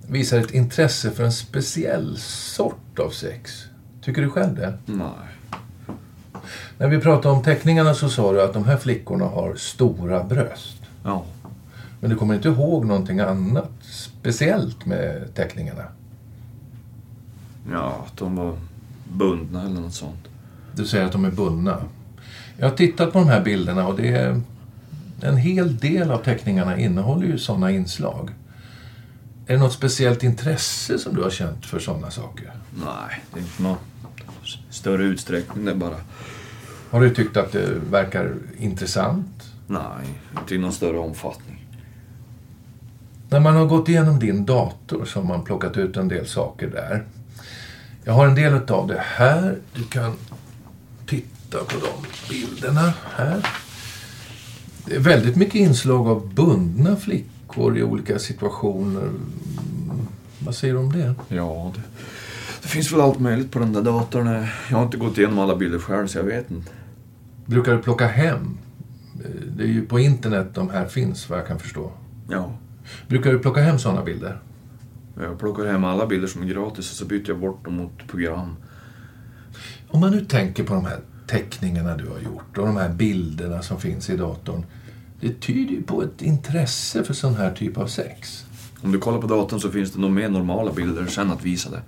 visar 0.09 0.39
ett 0.39 0.51
intresse 0.51 1.11
för 1.11 1.25
en 1.25 1.33
speciell 1.33 2.17
sort 2.19 2.99
av 2.99 3.11
sex. 3.11 3.65
Tycker 4.03 4.23
du 4.23 4.31
själv 4.31 4.55
det? 4.55 4.79
Nej. 4.87 5.09
När 6.79 6.89
vi 6.89 7.01
pratade 7.01 7.35
om 7.35 7.43
teckningarna 7.43 7.95
så 7.95 8.09
sa 8.09 8.33
du 8.33 8.43
att 8.43 8.53
de 8.53 8.65
här 8.65 8.77
flickorna 8.77 9.25
har 9.25 9.55
stora 9.55 10.25
bröst. 10.25 10.83
Ja. 11.05 11.25
Men 12.01 12.11
du 12.11 12.17
kommer 12.17 12.35
inte 12.35 12.49
ihåg 12.49 12.85
någonting 12.85 13.21
annat 13.21 13.71
speciellt 13.83 14.87
med 14.87 15.35
teckningarna? 15.35 15.85
Ja, 17.73 18.05
att 18.07 18.17
de 18.17 18.37
var 18.37 18.57
bundna 19.13 19.63
eller 19.63 19.81
något 19.81 19.95
sånt. 19.95 20.29
Du 20.77 20.87
säger 20.87 21.05
att 21.05 21.13
de 21.13 21.25
är 21.25 21.31
bundna. 21.31 21.85
Jag 22.59 22.69
har 22.69 22.77
tittat 22.77 23.13
på 23.13 23.19
de 23.19 23.29
här 23.29 23.45
bilderna 23.45 23.87
och 23.87 23.97
det 23.97 24.09
är... 24.09 24.41
En 25.21 25.37
hel 25.37 25.77
del 25.77 26.11
av 26.11 26.19
teckningarna 26.19 26.79
innehåller 26.79 27.27
ju 27.27 27.39
sådana 27.39 27.71
inslag. 27.71 28.31
Är 29.47 29.55
det 29.55 29.59
något 29.59 29.73
speciellt 29.73 30.23
intresse 30.23 30.99
som 30.99 31.15
du 31.15 31.23
har 31.23 31.31
känt 31.31 31.67
för 31.67 31.79
sådana 31.79 32.11
saker? 32.11 32.53
Nej, 32.85 33.25
det 33.33 33.41
är 33.41 33.43
inte 33.43 33.63
någon 33.63 33.77
större 34.71 35.05
utsträckning. 35.05 35.65
Det 35.65 35.71
är 35.71 35.75
bara... 35.77 35.97
Har 36.91 37.01
du 37.01 37.15
tyckt 37.15 37.37
att 37.37 37.53
det 37.53 37.67
verkar 37.91 38.35
intressant? 38.59 39.53
Nej, 39.67 40.07
inte 40.39 40.55
i 40.55 40.59
någon 40.59 40.73
större 40.73 40.99
omfattning. 40.99 41.67
När 43.29 43.41
man 43.41 43.57
har 43.57 43.67
gått 43.67 43.89
igenom 43.89 44.19
din 44.19 44.45
dator 44.45 45.05
så 45.05 45.21
har 45.21 45.27
man 45.27 45.45
plockat 45.45 45.77
ut 45.77 45.97
en 45.97 46.09
del 46.09 46.27
saker 46.27 46.67
där. 46.67 47.05
Jag 48.05 48.13
har 48.13 48.27
en 48.27 48.35
del 48.35 48.71
av 48.71 48.89
det 48.89 49.03
här. 49.05 49.59
Du 49.75 49.85
kan 49.85 50.13
titta 51.07 51.59
på 51.59 51.75
de 51.81 52.07
bilderna 52.29 52.93
här. 53.17 53.47
Det 54.87 54.95
är 54.95 55.01
väldigt 55.01 55.37
mycket 55.37 55.55
inslag 55.55 56.09
av 56.09 56.35
bundna 56.35 56.97
flickor 56.97 57.34
i 57.77 57.83
olika 57.83 58.19
situationer. 58.19 59.11
Vad 60.39 60.55
säger 60.55 60.75
du 60.75 60.81
om 60.81 60.93
det? 60.93 61.15
Ja, 61.29 61.73
det, 61.75 61.81
det 62.63 62.69
finns 62.69 62.93
väl 62.93 63.01
allt 63.01 63.21
möjligt 63.21 63.51
på 63.51 63.59
den 63.59 63.73
där 63.73 63.83
datorn. 63.83 64.47
Jag 64.71 64.77
har 64.77 64.83
inte 64.85 64.97
gått 64.97 65.19
igenom 65.19 65.39
alla 65.39 65.57
bilder 65.57 65.79
själv 65.79 66.07
så 66.07 66.19
jag 66.19 66.25
vet 66.25 66.51
inte. 66.51 66.71
Brukar 67.47 67.73
du 67.73 67.83
plocka 67.83 68.07
hem? 68.07 68.59
Det 69.57 69.63
är 69.63 69.69
ju 69.69 69.87
på 69.87 69.99
internet 69.99 70.55
de 70.55 70.71
här 70.71 70.87
finns 70.87 71.31
vad 71.31 71.39
jag 71.39 71.47
kan 71.47 71.59
förstå. 71.59 71.93
Ja. 72.29 72.53
Brukar 73.09 73.33
du 73.33 73.39
plocka 73.39 73.61
hem 73.61 73.79
sådana 73.79 74.03
bilder? 74.03 74.39
Jag 75.21 75.39
plockar 75.39 75.65
hem 75.65 75.85
alla 75.85 76.07
bilder 76.07 76.29
som 76.29 76.43
är 76.43 76.47
gratis 76.47 76.91
och 76.91 76.97
så 76.97 77.05
byter 77.05 77.29
jag 77.29 77.39
bort 77.39 77.65
dem 77.65 77.75
mot 77.77 78.09
program. 78.09 78.57
Om 79.89 80.01
man 80.01 80.11
nu 80.11 80.25
tänker 80.25 80.65
på 80.65 80.75
de 80.75 80.85
här 80.85 80.99
teckningarna 81.27 81.97
du 81.97 82.09
har 82.09 82.19
gjort 82.19 82.59
och 82.59 82.67
de 82.67 82.77
här 82.77 82.89
bilderna 82.89 83.63
som 83.63 83.81
finns 83.81 84.11
i 84.11 84.17
datorn. 84.17 84.65
Det 85.21 85.41
tyder 85.41 85.73
ju 85.73 85.83
på 85.83 86.03
ett 86.03 86.23
intresse 86.23 87.05
för 87.05 87.15
sån 87.15 87.35
här 87.35 87.51
typ 87.53 87.79
av 87.79 87.87
sex. 87.87 88.45
Om 88.83 88.93
du 88.93 88.99
kollar 88.99 89.21
på 89.21 89.27
datorn 89.27 89.61
så 89.61 89.71
finns 89.71 89.93
det 89.93 90.01
nog 90.01 90.11
mer 90.11 90.29
normala 90.29 90.73
bilder 90.73 91.07
sen 91.07 91.31
att 91.31 91.43
visa 91.43 91.71
det. 91.71 91.83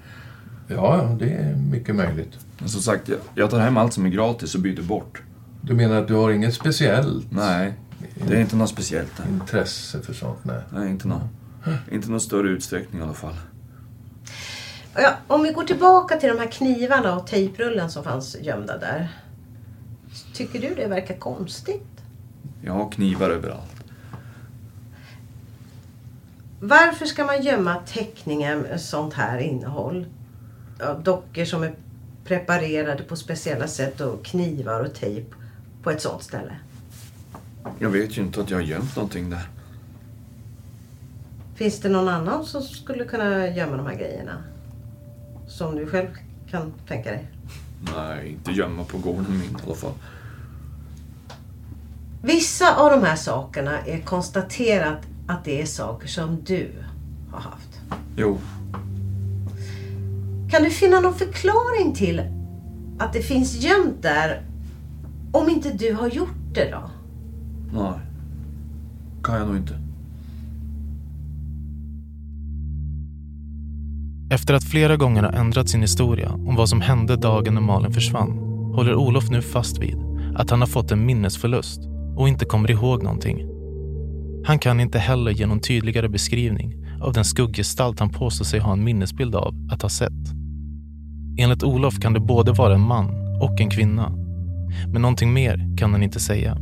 Ja, 0.68 1.16
det 1.18 1.32
är 1.32 1.56
mycket 1.56 1.94
möjligt. 1.94 2.38
Men 2.58 2.68
som 2.68 2.82
sagt, 2.82 3.08
jag, 3.08 3.18
jag 3.34 3.50
tar 3.50 3.60
hem 3.60 3.76
allt 3.76 3.92
som 3.92 4.06
är 4.06 4.10
gratis 4.10 4.54
och 4.54 4.60
byter 4.60 4.82
bort. 4.82 5.22
Du 5.60 5.74
menar 5.74 5.96
att 5.96 6.08
du 6.08 6.14
har 6.14 6.30
inget 6.30 6.54
speciellt 6.54 7.26
Nej, 7.30 7.74
det 8.28 8.36
är 8.36 8.40
inte 8.40 8.56
något 8.56 8.70
speciellt. 8.70 9.12
Nej, 9.18 9.28
intresse 9.28 10.02
för 10.02 10.12
sånt? 10.12 10.38
Nej. 10.42 10.60
nej 10.72 10.90
inte 10.90 11.08
något. 11.08 11.22
Inte 11.92 12.10
någon 12.10 12.20
större 12.20 12.48
utsträckning 12.48 13.00
i 13.00 13.04
alla 13.04 13.14
fall. 13.14 13.34
Ja, 14.94 15.14
om 15.26 15.42
vi 15.42 15.52
går 15.52 15.64
tillbaka 15.64 16.16
till 16.16 16.28
de 16.28 16.38
här 16.38 16.50
knivarna 16.50 17.16
och 17.16 17.26
tejprullen 17.26 17.90
som 17.90 18.04
fanns 18.04 18.36
gömda 18.40 18.78
där. 18.78 19.08
Tycker 20.34 20.60
du 20.60 20.74
det 20.74 20.86
verkar 20.86 21.16
konstigt? 21.16 21.95
Jag 22.62 22.72
har 22.72 22.90
knivar 22.90 23.30
överallt. 23.30 23.76
Varför 26.60 27.06
ska 27.06 27.24
man 27.24 27.42
gömma 27.42 27.74
teckningar 27.74 28.56
med 28.56 28.80
sånt 28.80 29.14
här 29.14 29.38
innehåll? 29.38 30.06
Dockor 31.02 31.44
som 31.44 31.62
är 31.62 31.74
preparerade 32.24 33.02
på 33.02 33.16
speciella 33.16 33.66
sätt 33.66 34.00
och 34.00 34.24
knivar 34.24 34.80
och 34.84 34.94
tejp 34.94 35.34
på 35.82 35.90
ett 35.90 36.02
sånt 36.02 36.22
ställe. 36.22 36.56
Jag 37.78 37.90
vet 37.90 38.18
ju 38.18 38.22
inte 38.22 38.40
att 38.40 38.50
jag 38.50 38.58
har 38.58 38.64
gömt 38.64 38.96
någonting 38.96 39.30
där. 39.30 39.48
Finns 41.54 41.80
det 41.80 41.88
någon 41.88 42.08
annan 42.08 42.44
som 42.44 42.62
skulle 42.62 43.04
kunna 43.04 43.48
gömma 43.48 43.76
de 43.76 43.86
här 43.86 43.94
grejerna? 43.96 44.42
Som 45.48 45.76
du 45.76 45.86
själv 45.86 46.08
kan 46.50 46.72
tänka 46.88 47.10
dig? 47.10 47.28
Nej, 47.94 48.28
inte 48.28 48.52
gömma 48.52 48.84
på 48.84 48.98
gården 48.98 49.38
min 49.38 49.50
i 49.50 49.66
alla 49.66 49.74
fall. 49.74 49.92
Vissa 52.26 52.76
av 52.76 52.90
de 52.90 53.06
här 53.06 53.16
sakerna 53.16 53.78
är 53.80 53.98
konstaterat 54.00 54.98
att 55.26 55.44
det 55.44 55.62
är 55.62 55.66
saker 55.66 56.08
som 56.08 56.38
du 56.44 56.72
har 57.30 57.40
haft. 57.40 57.80
Jo, 58.16 58.38
Kan 60.50 60.62
du 60.62 60.70
finna 60.70 61.00
någon 61.00 61.14
förklaring 61.14 61.94
till 61.94 62.22
att 62.98 63.12
det 63.12 63.22
finns 63.22 63.54
gömt 63.54 64.02
där 64.02 64.42
om 65.32 65.48
inte 65.50 65.72
du 65.72 65.94
har 65.94 66.08
gjort 66.08 66.54
det 66.54 66.70
då? 66.70 66.90
nej. 67.72 68.00
Kan 69.22 69.34
jag 69.38 69.46
nog 69.46 69.56
inte. 69.56 69.74
Efter 74.30 74.54
att 74.54 74.64
flera 74.64 74.96
gånger 74.96 75.22
ha 75.22 75.30
ändrat 75.30 75.68
sin 75.68 75.80
historia 75.80 76.32
om 76.32 76.56
vad 76.56 76.68
som 76.68 76.80
hände 76.80 77.16
dagen 77.16 77.54
när 77.54 77.60
Malin 77.60 77.92
försvann 77.92 78.30
håller 78.74 78.94
Olof 78.94 79.30
nu 79.30 79.42
fast 79.42 79.78
vid 79.78 79.96
att 80.36 80.50
han 80.50 80.60
har 80.60 80.68
fått 80.68 80.90
en 80.90 81.06
minnesförlust 81.06 81.80
och 82.16 82.28
inte 82.28 82.44
kommer 82.44 82.70
ihåg 82.70 83.02
någonting. 83.02 83.46
Han 84.44 84.58
kan 84.58 84.80
inte 84.80 84.98
heller 84.98 85.30
ge 85.30 85.46
någon 85.46 85.60
tydligare 85.60 86.08
beskrivning 86.08 86.74
av 87.02 87.12
den 87.12 87.24
skugggestalt 87.24 88.00
han 88.00 88.10
påstår 88.10 88.44
sig 88.44 88.60
ha 88.60 88.72
en 88.72 88.84
minnesbild 88.84 89.34
av 89.34 89.54
att 89.70 89.82
ha 89.82 89.88
sett. 89.88 90.12
Enligt 91.38 91.62
Olof 91.62 92.00
kan 92.00 92.12
det 92.12 92.20
både 92.20 92.52
vara 92.52 92.74
en 92.74 92.80
man 92.80 93.38
och 93.42 93.60
en 93.60 93.70
kvinna. 93.70 94.12
Men 94.92 95.02
någonting 95.02 95.32
mer 95.32 95.76
kan 95.78 95.92
han 95.92 96.02
inte 96.02 96.20
säga. 96.20 96.58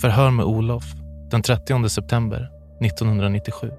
Förhör 0.00 0.30
med 0.30 0.46
Olof 0.46 0.84
den 1.30 1.42
30 1.42 1.88
september 1.88 2.48
1997. 2.80 3.70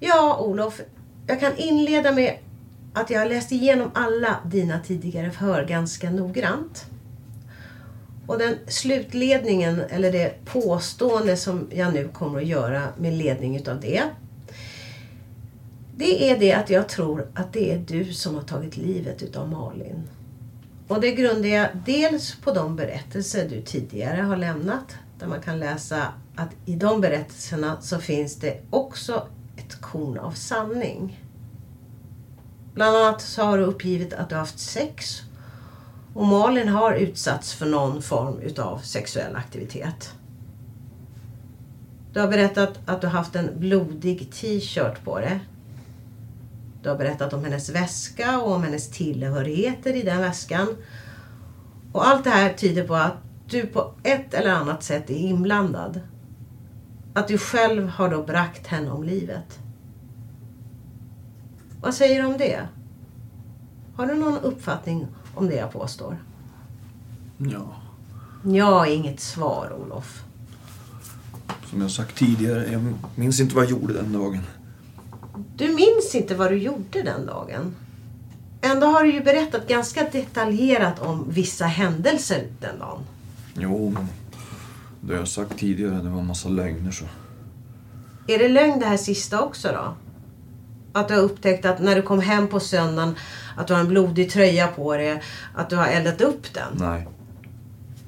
Ja, 0.00 0.38
Olof. 0.40 0.80
Jag 1.26 1.40
kan 1.40 1.56
inleda 1.56 2.12
med 2.12 2.38
att 2.92 3.10
jag 3.10 3.20
har 3.20 3.28
läst 3.28 3.52
igenom 3.52 3.90
alla 3.94 4.36
dina 4.46 4.80
tidigare 4.80 5.30
förhör 5.30 5.64
ganska 5.64 6.10
noggrant. 6.10 6.86
Och 8.26 8.38
den 8.38 8.54
slutledningen, 8.66 9.80
eller 9.80 10.12
det 10.12 10.44
påstående 10.44 11.36
som 11.36 11.68
jag 11.70 11.94
nu 11.94 12.08
kommer 12.08 12.40
att 12.40 12.46
göra 12.46 12.82
med 12.98 13.12
ledning 13.12 13.56
utav 13.56 13.80
det. 13.80 14.02
Det 15.96 16.30
är 16.30 16.38
det 16.38 16.52
att 16.52 16.70
jag 16.70 16.88
tror 16.88 17.26
att 17.34 17.52
det 17.52 17.72
är 17.72 17.78
du 17.78 18.12
som 18.12 18.34
har 18.34 18.42
tagit 18.42 18.76
livet 18.76 19.22
utav 19.22 19.48
Malin. 19.48 20.08
Och 20.88 21.00
det 21.00 21.12
grundar 21.12 21.48
jag 21.48 21.68
dels 21.86 22.36
på 22.36 22.52
de 22.52 22.76
berättelser 22.76 23.48
du 23.48 23.62
tidigare 23.62 24.22
har 24.22 24.36
lämnat. 24.36 24.96
Där 25.18 25.26
man 25.26 25.40
kan 25.40 25.58
läsa 25.58 26.02
att 26.36 26.50
i 26.66 26.76
de 26.76 27.00
berättelserna 27.00 27.80
så 27.80 27.98
finns 27.98 28.36
det 28.36 28.60
också 28.70 29.26
ett 29.56 29.80
korn 29.80 30.18
av 30.18 30.32
sanning. 30.32 31.21
Bland 32.74 32.96
annat 32.96 33.20
så 33.20 33.42
har 33.42 33.58
du 33.58 33.64
uppgivit 33.64 34.12
att 34.12 34.28
du 34.28 34.34
har 34.34 34.40
haft 34.40 34.58
sex 34.58 35.22
och 36.14 36.26
Malin 36.26 36.68
har 36.68 36.92
utsatts 36.92 37.54
för 37.54 37.66
någon 37.66 38.02
form 38.02 38.40
utav 38.40 38.78
sexuell 38.78 39.36
aktivitet. 39.36 40.14
Du 42.12 42.20
har 42.20 42.28
berättat 42.28 42.78
att 42.86 43.00
du 43.00 43.06
har 43.06 43.14
haft 43.14 43.36
en 43.36 43.50
blodig 43.58 44.32
t-shirt 44.32 45.04
på 45.04 45.18
dig. 45.18 45.40
Du 46.82 46.88
har 46.88 46.96
berättat 46.96 47.32
om 47.32 47.44
hennes 47.44 47.70
väska 47.70 48.40
och 48.40 48.52
om 48.52 48.62
hennes 48.62 48.90
tillhörigheter 48.90 49.96
i 49.96 50.02
den 50.02 50.20
väskan. 50.20 50.76
Och 51.92 52.06
allt 52.06 52.24
det 52.24 52.30
här 52.30 52.52
tyder 52.52 52.86
på 52.86 52.94
att 52.94 53.16
du 53.48 53.66
på 53.66 53.94
ett 54.02 54.34
eller 54.34 54.50
annat 54.50 54.82
sätt 54.82 55.10
är 55.10 55.14
inblandad. 55.14 56.00
Att 57.14 57.28
du 57.28 57.38
själv 57.38 57.88
har 57.88 58.08
då 58.08 58.22
bragt 58.22 58.66
henne 58.66 58.90
om 58.90 59.04
livet. 59.04 59.61
Vad 61.82 61.94
säger 61.94 62.22
du 62.22 62.28
om 62.28 62.38
det? 62.38 62.68
Har 63.96 64.06
du 64.06 64.14
någon 64.14 64.38
uppfattning 64.38 65.06
om 65.34 65.48
det 65.48 65.54
jag 65.54 65.72
påstår? 65.72 66.16
Ja. 67.38 67.76
Ja, 68.44 68.86
inget 68.86 69.20
svar, 69.20 69.72
Olof. 69.82 70.24
Som 71.70 71.80
jag 71.80 71.90
sagt 71.90 72.16
tidigare, 72.16 72.72
jag 72.72 72.94
minns 73.14 73.40
inte 73.40 73.54
vad 73.54 73.64
jag 73.64 73.70
gjorde 73.70 73.92
den 73.92 74.12
dagen. 74.12 74.40
Du 75.56 75.68
minns 75.68 76.14
inte 76.14 76.34
vad 76.34 76.50
du 76.50 76.58
gjorde 76.58 77.02
den 77.02 77.26
dagen. 77.26 77.74
Ändå 78.60 78.86
har 78.86 79.02
du 79.02 79.12
ju 79.12 79.20
berättat 79.22 79.68
ganska 79.68 80.08
detaljerat 80.12 80.98
om 80.98 81.26
vissa 81.30 81.64
händelser 81.64 82.46
den 82.60 82.78
dagen. 82.78 83.00
Jo, 83.54 83.90
men 83.94 84.06
det 85.00 85.14
jag 85.14 85.28
sagt 85.28 85.58
tidigare, 85.58 86.02
det 86.02 86.08
var 86.08 86.20
en 86.20 86.26
massa 86.26 86.48
lögner 86.48 86.90
så. 86.90 87.04
Är 88.26 88.38
det 88.38 88.48
lögn 88.48 88.80
det 88.80 88.86
här 88.86 88.96
sista 88.96 89.40
också 89.40 89.68
då? 89.68 89.94
Att 90.92 91.08
du 91.08 91.14
har 91.14 91.20
upptäckt 91.22 91.64
att 91.64 91.80
när 91.80 91.96
du 91.96 92.02
kom 92.02 92.20
hem 92.20 92.48
på 92.48 92.60
söndagen 92.60 93.14
att 93.56 93.66
du 93.66 93.74
har 93.74 93.80
en 93.80 93.88
blodig 93.88 94.30
tröja 94.30 94.66
på 94.66 94.96
dig, 94.96 95.22
att 95.54 95.70
du 95.70 95.76
har 95.76 95.86
eldat 95.86 96.20
upp 96.20 96.54
den? 96.54 96.72
Nej. 96.74 97.08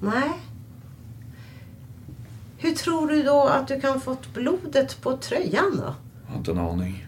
Nej. 0.01 0.31
Hur 2.59 2.73
tror 2.73 3.09
du 3.09 3.23
då 3.23 3.42
att 3.42 3.68
du 3.68 3.81
kan 3.81 4.01
fått 4.01 4.35
blodet 4.35 5.01
på 5.03 5.16
tröjan 5.16 5.77
då? 5.77 5.94
Jag 6.27 6.33
har 6.33 6.38
inte 6.38 6.51
en 6.51 6.59
aning. 6.59 7.07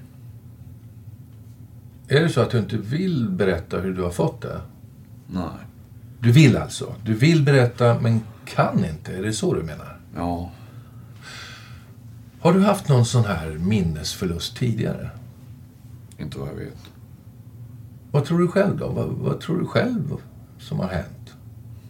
Är 2.09 2.21
det 2.21 2.29
så 2.29 2.41
att 2.41 2.51
du 2.51 2.59
inte 2.59 2.77
vill 2.77 3.31
berätta 3.31 3.81
hur 3.81 3.95
du 3.95 4.03
har 4.03 4.11
fått 4.11 4.43
det? 4.43 4.61
Nej. 5.27 5.67
Du 6.21 6.33
vill 6.33 6.57
alltså? 6.57 6.95
Du 7.05 7.15
vill 7.15 7.43
berätta 7.43 8.01
men 8.01 8.21
kan 8.45 8.85
inte? 8.85 9.17
Är 9.17 9.23
det 9.23 9.33
så 9.33 9.55
du 9.55 9.63
menar? 9.63 9.99
Ja. 10.17 10.51
Har 12.41 12.53
du 12.53 12.61
haft 12.61 12.89
någon 12.89 13.07
sån 13.07 13.25
här 13.25 13.51
minnesförlust 13.51 14.57
tidigare? 14.57 15.11
Inte 16.19 16.39
vad 16.39 16.49
jag 16.49 16.55
vet. 16.55 16.79
Vad 18.11 18.25
tror 18.25 18.39
du 18.39 18.49
själv 18.49 18.79
då? 18.79 18.89
Vad, 18.89 19.09
vad 19.09 19.41
tror 19.41 19.59
du 19.61 19.67
själv 19.67 20.13
som 20.59 20.79
har 20.79 20.89
hänt? 20.89 21.35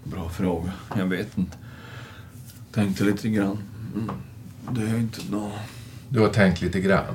Bra 0.04 0.28
fråga. 0.28 0.72
Jag 0.96 1.06
vet 1.06 1.38
inte. 1.38 1.56
Tänkte 2.72 3.04
lite 3.04 3.28
grann. 3.28 3.58
Mm. 3.94 4.10
Det 4.70 4.82
är 4.82 4.98
inte 4.98 5.20
nå... 5.30 5.52
Du 6.08 6.20
har 6.20 6.28
tänkt 6.28 6.62
lite 6.62 6.80
grann. 6.80 7.14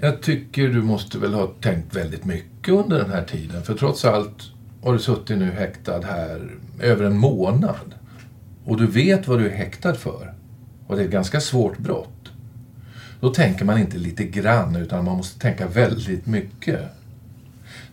Jag 0.00 0.22
tycker 0.22 0.68
du 0.68 0.82
måste 0.82 1.18
väl 1.18 1.34
ha 1.34 1.46
tänkt 1.46 1.96
väldigt 1.96 2.24
mycket 2.24 2.74
under 2.74 2.98
den 2.98 3.10
här 3.10 3.24
tiden. 3.24 3.62
För 3.62 3.74
trots 3.74 4.04
allt 4.04 4.50
har 4.82 4.92
du 4.92 4.98
suttit 4.98 5.38
nu 5.38 5.50
häktad 5.50 6.00
här 6.00 6.50
över 6.80 7.04
en 7.04 7.18
månad. 7.18 7.94
Och 8.64 8.76
du 8.76 8.86
vet 8.86 9.28
vad 9.28 9.38
du 9.38 9.46
är 9.46 9.56
häktad 9.56 9.94
för. 9.94 10.34
Och 10.86 10.96
det 10.96 11.02
är 11.02 11.06
ett 11.06 11.12
ganska 11.12 11.40
svårt 11.40 11.78
brott. 11.78 12.19
Då 13.20 13.34
tänker 13.34 13.64
man 13.64 13.78
inte 13.78 13.98
lite 13.98 14.24
grann 14.24 14.76
utan 14.76 15.04
man 15.04 15.16
måste 15.16 15.40
tänka 15.40 15.66
väldigt 15.66 16.26
mycket. 16.26 16.80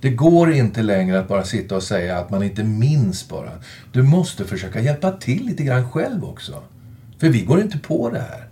Det 0.02 0.10
går 0.10 0.52
inte 0.54 0.84
längre 0.84 1.20
att 1.20 1.28
bara 1.28 1.44
sitta 1.44 1.76
och 1.76 1.84
säga 1.84 2.18
att 2.18 2.30
man 2.30 2.44
inte 2.44 2.64
minns 2.64 3.30
bara. 3.30 3.52
Du 3.92 4.04
måste 4.04 4.46
försöka 4.46 4.82
hjälpa 4.82 5.12
till 5.12 5.46
lite 5.46 5.64
grann 5.64 5.92
själv 5.92 6.26
också. 6.26 6.64
För 7.18 7.30
vi 7.30 7.42
går 7.42 7.62
inte 7.62 7.80
på 7.80 8.10
det 8.10 8.20
här. 8.20 8.48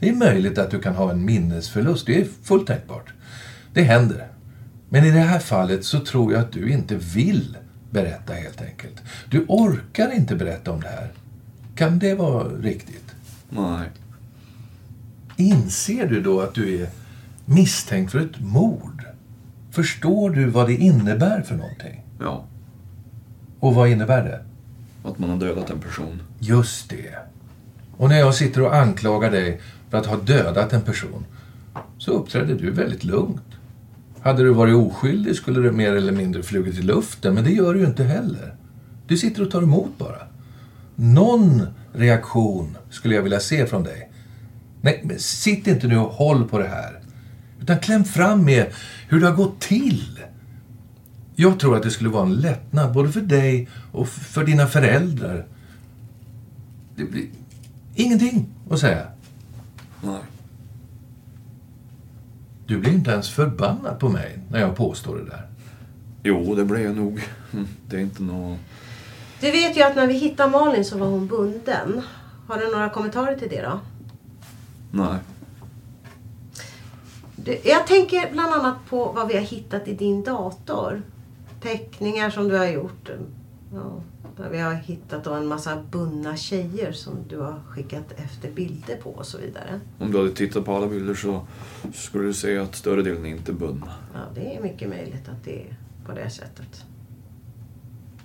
Det 0.00 0.08
är 0.08 0.14
möjligt 0.14 0.58
att 0.58 0.70
du 0.70 0.80
kan 0.80 0.94
ha 0.94 1.10
en 1.10 1.24
minnesförlust. 1.24 2.06
Det 2.06 2.20
är 2.20 2.26
fullt 2.42 2.66
tänkbart. 2.66 3.12
Det 3.74 3.82
händer. 3.82 4.28
Men 4.88 5.04
i 5.04 5.10
det 5.10 5.18
här 5.18 5.38
fallet 5.38 5.84
så 5.84 6.00
tror 6.00 6.32
jag 6.32 6.42
att 6.42 6.52
du 6.52 6.72
inte 6.72 6.96
vill 6.96 7.56
berätta 7.90 8.32
helt 8.32 8.62
enkelt. 8.62 9.02
Du 9.30 9.44
orkar 9.48 10.12
inte 10.14 10.36
berätta 10.36 10.72
om 10.72 10.80
det 10.80 10.88
här. 10.88 11.10
Kan 11.74 11.98
det 11.98 12.14
vara 12.14 12.48
riktigt? 12.48 13.14
Nej. 13.50 13.88
Inser 15.42 16.06
du 16.06 16.22
då 16.22 16.40
att 16.40 16.54
du 16.54 16.82
är 16.82 16.88
misstänkt 17.44 18.12
för 18.12 18.18
ett 18.18 18.40
mord? 18.40 19.04
Förstår 19.70 20.30
du 20.30 20.44
vad 20.44 20.66
det 20.66 20.74
innebär 20.74 21.42
för 21.42 21.54
någonting? 21.54 22.04
Ja. 22.20 22.44
Och 23.60 23.74
vad 23.74 23.88
innebär 23.88 24.24
det? 24.24 24.44
Att 25.08 25.18
man 25.18 25.30
har 25.30 25.36
dödat 25.36 25.70
en 25.70 25.78
person. 25.80 26.22
Just 26.38 26.90
det. 26.90 27.14
Och 27.96 28.08
när 28.08 28.18
jag 28.18 28.34
sitter 28.34 28.62
och 28.62 28.74
anklagar 28.74 29.30
dig 29.30 29.60
för 29.90 29.98
att 29.98 30.06
ha 30.06 30.16
dödat 30.16 30.72
en 30.72 30.82
person 30.82 31.24
så 31.98 32.12
uppträder 32.12 32.54
du 32.54 32.70
väldigt 32.70 33.04
lugnt. 33.04 33.42
Hade 34.20 34.42
du 34.42 34.50
varit 34.50 34.74
oskyldig 34.74 35.36
skulle 35.36 35.60
du 35.60 35.72
mer 35.72 35.92
eller 35.92 36.12
mindre 36.12 36.42
flugit 36.42 36.78
i 36.78 36.82
luften, 36.82 37.34
men 37.34 37.44
det 37.44 37.50
gör 37.50 37.74
du 37.74 37.80
ju 37.80 37.86
inte 37.86 38.04
heller. 38.04 38.54
Du 39.06 39.16
sitter 39.16 39.42
och 39.42 39.50
tar 39.50 39.62
emot 39.62 39.98
bara. 39.98 40.18
Någon 40.94 41.66
reaktion 41.92 42.76
skulle 42.90 43.14
jag 43.14 43.22
vilja 43.22 43.40
se 43.40 43.66
från 43.66 43.82
dig. 43.82 44.11
Nej, 44.82 45.00
men 45.04 45.18
sitt 45.18 45.66
inte 45.66 45.86
nu 45.86 45.98
och 45.98 46.12
håll 46.12 46.48
på 46.48 46.58
det 46.58 46.68
här. 46.68 47.00
Utan 47.60 47.78
kläm 47.78 48.04
fram 48.04 48.44
med 48.44 48.66
hur 49.08 49.20
det 49.20 49.26
har 49.26 49.36
gått 49.36 49.60
till. 49.60 50.20
Jag 51.36 51.60
tror 51.60 51.76
att 51.76 51.82
det 51.82 51.90
skulle 51.90 52.10
vara 52.10 52.26
en 52.26 52.34
lättnad 52.34 52.92
både 52.92 53.12
för 53.12 53.20
dig 53.20 53.68
och 53.92 54.08
för 54.08 54.44
dina 54.44 54.66
föräldrar. 54.66 55.46
Det 56.96 57.04
blir 57.04 57.26
ingenting 57.94 58.46
att 58.70 58.78
säga. 58.80 59.06
Nej. 60.02 60.20
Du 62.66 62.78
blir 62.78 62.92
inte 62.92 63.10
ens 63.10 63.30
förbannad 63.30 63.98
på 63.98 64.08
mig 64.08 64.38
när 64.50 64.60
jag 64.60 64.76
påstår 64.76 65.16
det 65.16 65.24
där. 65.24 65.46
Jo, 66.22 66.54
det 66.54 66.64
blev 66.64 66.82
jag 66.82 66.96
nog. 66.96 67.20
Mm, 67.52 67.66
Det 67.88 67.96
är 67.96 68.00
inte 68.00 68.22
nå... 68.22 68.56
Du 69.40 69.50
vet 69.50 69.76
ju 69.76 69.82
att 69.82 69.96
när 69.96 70.06
vi 70.06 70.14
hittade 70.14 70.50
Malin 70.50 70.84
så 70.84 70.98
var 70.98 71.06
hon 71.06 71.26
bunden. 71.26 72.02
Har 72.46 72.58
du 72.58 72.70
några 72.72 72.88
kommentarer 72.90 73.36
till 73.36 73.48
det 73.48 73.62
då? 73.62 73.80
Nej. 74.92 75.18
Jag 77.64 77.86
tänker 77.86 78.32
bland 78.32 78.54
annat 78.54 78.76
på 78.88 79.12
vad 79.12 79.28
vi 79.28 79.34
har 79.34 79.40
hittat 79.40 79.88
i 79.88 79.94
din 79.94 80.24
dator. 80.24 81.02
Teckningar 81.60 82.30
som 82.30 82.48
du 82.48 82.58
har 82.58 82.66
gjort. 82.66 83.10
Ja, 83.74 84.02
där 84.36 84.50
vi 84.50 84.58
har 84.58 84.74
hittat 84.74 85.26
en 85.26 85.46
massa 85.46 85.82
bundna 85.90 86.36
tjejer 86.36 86.92
som 86.92 87.14
du 87.28 87.38
har 87.38 87.60
skickat 87.68 88.12
efter 88.16 88.50
bilder 88.50 88.96
på 88.96 89.10
och 89.10 89.26
så 89.26 89.38
vidare. 89.38 89.80
Om 89.98 90.12
du 90.12 90.18
hade 90.18 90.32
tittat 90.32 90.64
på 90.64 90.76
alla 90.76 90.86
bilder 90.86 91.14
så 91.14 91.46
skulle 91.94 92.24
du 92.24 92.34
se 92.34 92.58
att 92.58 92.74
större 92.74 93.02
delen 93.02 93.26
inte 93.26 93.52
är 93.52 93.54
bundna. 93.54 93.92
Ja, 94.14 94.20
det 94.34 94.56
är 94.56 94.62
mycket 94.62 94.88
möjligt 94.88 95.28
att 95.28 95.44
det 95.44 95.60
är 95.60 95.76
på 96.06 96.12
det 96.12 96.30
sättet. 96.30 96.84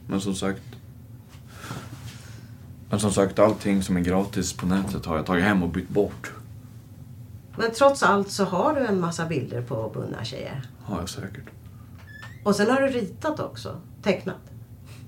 Men 0.08 0.22
som 0.22 0.36
sagt... 0.36 0.62
Men 2.90 3.00
som 3.00 3.12
sagt, 3.12 3.40
allting 3.40 3.84
som 3.84 3.98
är 3.98 4.02
gratis 4.02 4.54
på 4.54 4.66
nätet 4.66 5.06
har 5.06 5.16
jag 5.16 5.26
tagit 5.26 5.44
hem 5.44 5.64
och 5.64 5.70
bytt 5.70 5.90
bort. 5.90 6.32
Men 7.58 7.72
trots 7.72 8.04
allt 8.04 8.32
så 8.32 8.44
har 8.46 8.76
du 8.76 8.86
en 8.86 9.00
massa 9.00 9.26
bilder 9.26 9.62
på 9.62 9.92
bundna 9.94 10.24
tjejer. 10.24 10.62
Har 10.84 11.00
jag 11.00 11.10
säkert. 11.10 11.46
Och 12.44 12.56
sen 12.56 12.70
har 12.70 12.82
du 12.82 12.88
ritat 12.88 13.40
också. 13.40 13.82
Tecknat. 14.04 14.36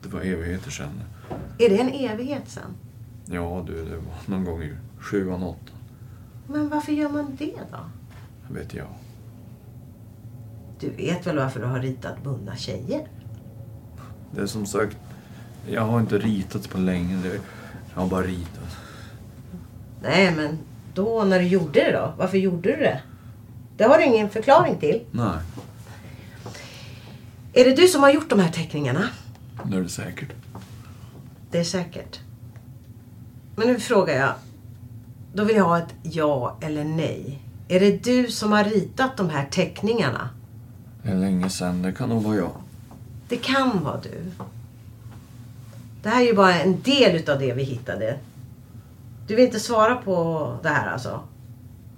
Det 0.04 0.10
var 0.10 0.22
evigheter 0.22 0.72
sedan. 0.72 1.04
Är 1.58 1.70
det 1.70 1.78
en 1.78 1.90
evighet 1.90 2.50
sen? 2.50 2.76
Ja, 3.26 3.64
du, 3.68 3.86
det 3.86 3.96
var 3.96 4.14
någon 4.26 4.46
gång 4.46 4.64
i 4.64 4.74
sjuan, 5.00 5.44
åttan. 5.44 5.76
Men 6.48 6.70
varför 6.70 6.92
gör 6.92 7.10
man 7.10 7.36
det 7.40 7.56
då? 7.72 7.90
Vet 8.54 8.74
jag. 8.74 8.88
Du 10.80 10.90
vet 10.90 11.28
väl 11.28 11.38
varför 11.38 11.60
du 11.60 11.66
har 11.66 11.80
ritat 11.80 12.24
bundna 12.24 12.56
tjejer? 12.56 13.08
Det 14.32 14.42
är 14.42 14.46
som 14.46 14.66
sagt, 14.66 14.98
jag 15.68 15.82
har 15.82 16.00
inte 16.00 16.18
ritat 16.18 16.70
på 16.70 16.78
länge. 16.78 17.40
Jag 17.94 18.02
har 18.02 18.10
bara 18.10 18.24
ritat. 18.24 18.78
Nej, 20.02 20.36
men 20.36 20.58
då 21.04 21.24
när 21.24 21.40
du 21.40 21.46
gjorde 21.48 21.80
det 21.80 21.92
då? 21.92 22.14
Varför 22.18 22.38
gjorde 22.38 22.70
du 22.70 22.76
det? 22.76 23.02
Det 23.78 23.84
har 23.84 23.98
du 23.98 24.04
ingen 24.06 24.30
förklaring 24.30 24.78
till. 24.80 25.02
Nej, 25.12 25.38
Är 27.54 27.66
det 27.66 27.76
du 27.76 27.88
som 27.88 28.04
har 28.04 28.10
gjort 28.12 28.30
de 28.30 28.40
här 28.40 28.52
teckningarna? 28.52 29.10
det 29.64 29.78
är 29.78 29.82
det 29.82 29.90
säkert. 29.90 30.30
Det 31.52 31.60
är 31.60 31.64
säkert. 31.64 32.20
Men 33.56 33.68
nu 33.68 33.80
frågar 33.80 34.14
jag. 34.16 34.34
Då 35.34 35.44
vill 35.44 35.56
jag 35.56 35.64
ha 35.64 35.78
ett 35.78 35.94
ja 36.04 36.58
eller 36.62 36.84
nej. 36.84 37.40
Är 37.68 37.80
det 37.80 38.04
du 38.04 38.28
som 38.32 38.52
har 38.52 38.64
ritat 38.64 39.18
de 39.18 39.30
här 39.30 39.46
teckningarna? 39.52 40.30
Det 41.04 41.10
är 41.10 41.16
länge 41.16 41.50
sedan. 41.50 41.82
Det 41.82 41.92
kan 41.92 42.10
nog 42.10 42.24
vara 42.24 42.36
jag. 42.36 42.52
Det 43.28 43.38
kan 43.38 43.84
vara 43.84 44.00
du. 44.04 44.32
Det 46.04 46.10
här 46.10 46.22
är 46.22 46.26
ju 46.26 46.34
bara 46.34 46.60
en 46.62 46.82
del 46.82 47.16
utav 47.16 47.40
det 47.40 47.54
vi 47.54 47.64
hittade. 47.64 48.18
Du 49.30 49.36
vill 49.36 49.46
inte 49.46 49.60
svara 49.60 49.96
på 49.96 50.58
det 50.64 50.70
här 50.70 50.88
alltså? 50.88 51.20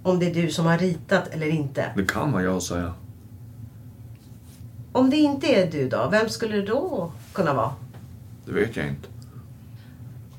Om 0.02 0.18
det 0.18 0.26
är 0.26 0.34
du 0.34 0.50
som 0.50 0.66
har 0.66 0.78
ritat 0.78 1.28
eller 1.28 1.46
inte? 1.46 1.92
Det 1.96 2.04
kan 2.04 2.32
vara 2.32 2.42
jag, 2.42 2.62
säger 2.62 2.82
jag. 2.82 2.92
Om 4.92 5.10
det 5.10 5.16
inte 5.16 5.46
är 5.46 5.70
du 5.70 5.88
då, 5.88 6.08
vem 6.10 6.28
skulle 6.28 6.56
det 6.56 6.66
då 6.66 7.12
kunna 7.32 7.54
vara? 7.54 7.72
Det 8.44 8.52
vet 8.52 8.76
jag 8.76 8.88
inte. 8.88 9.08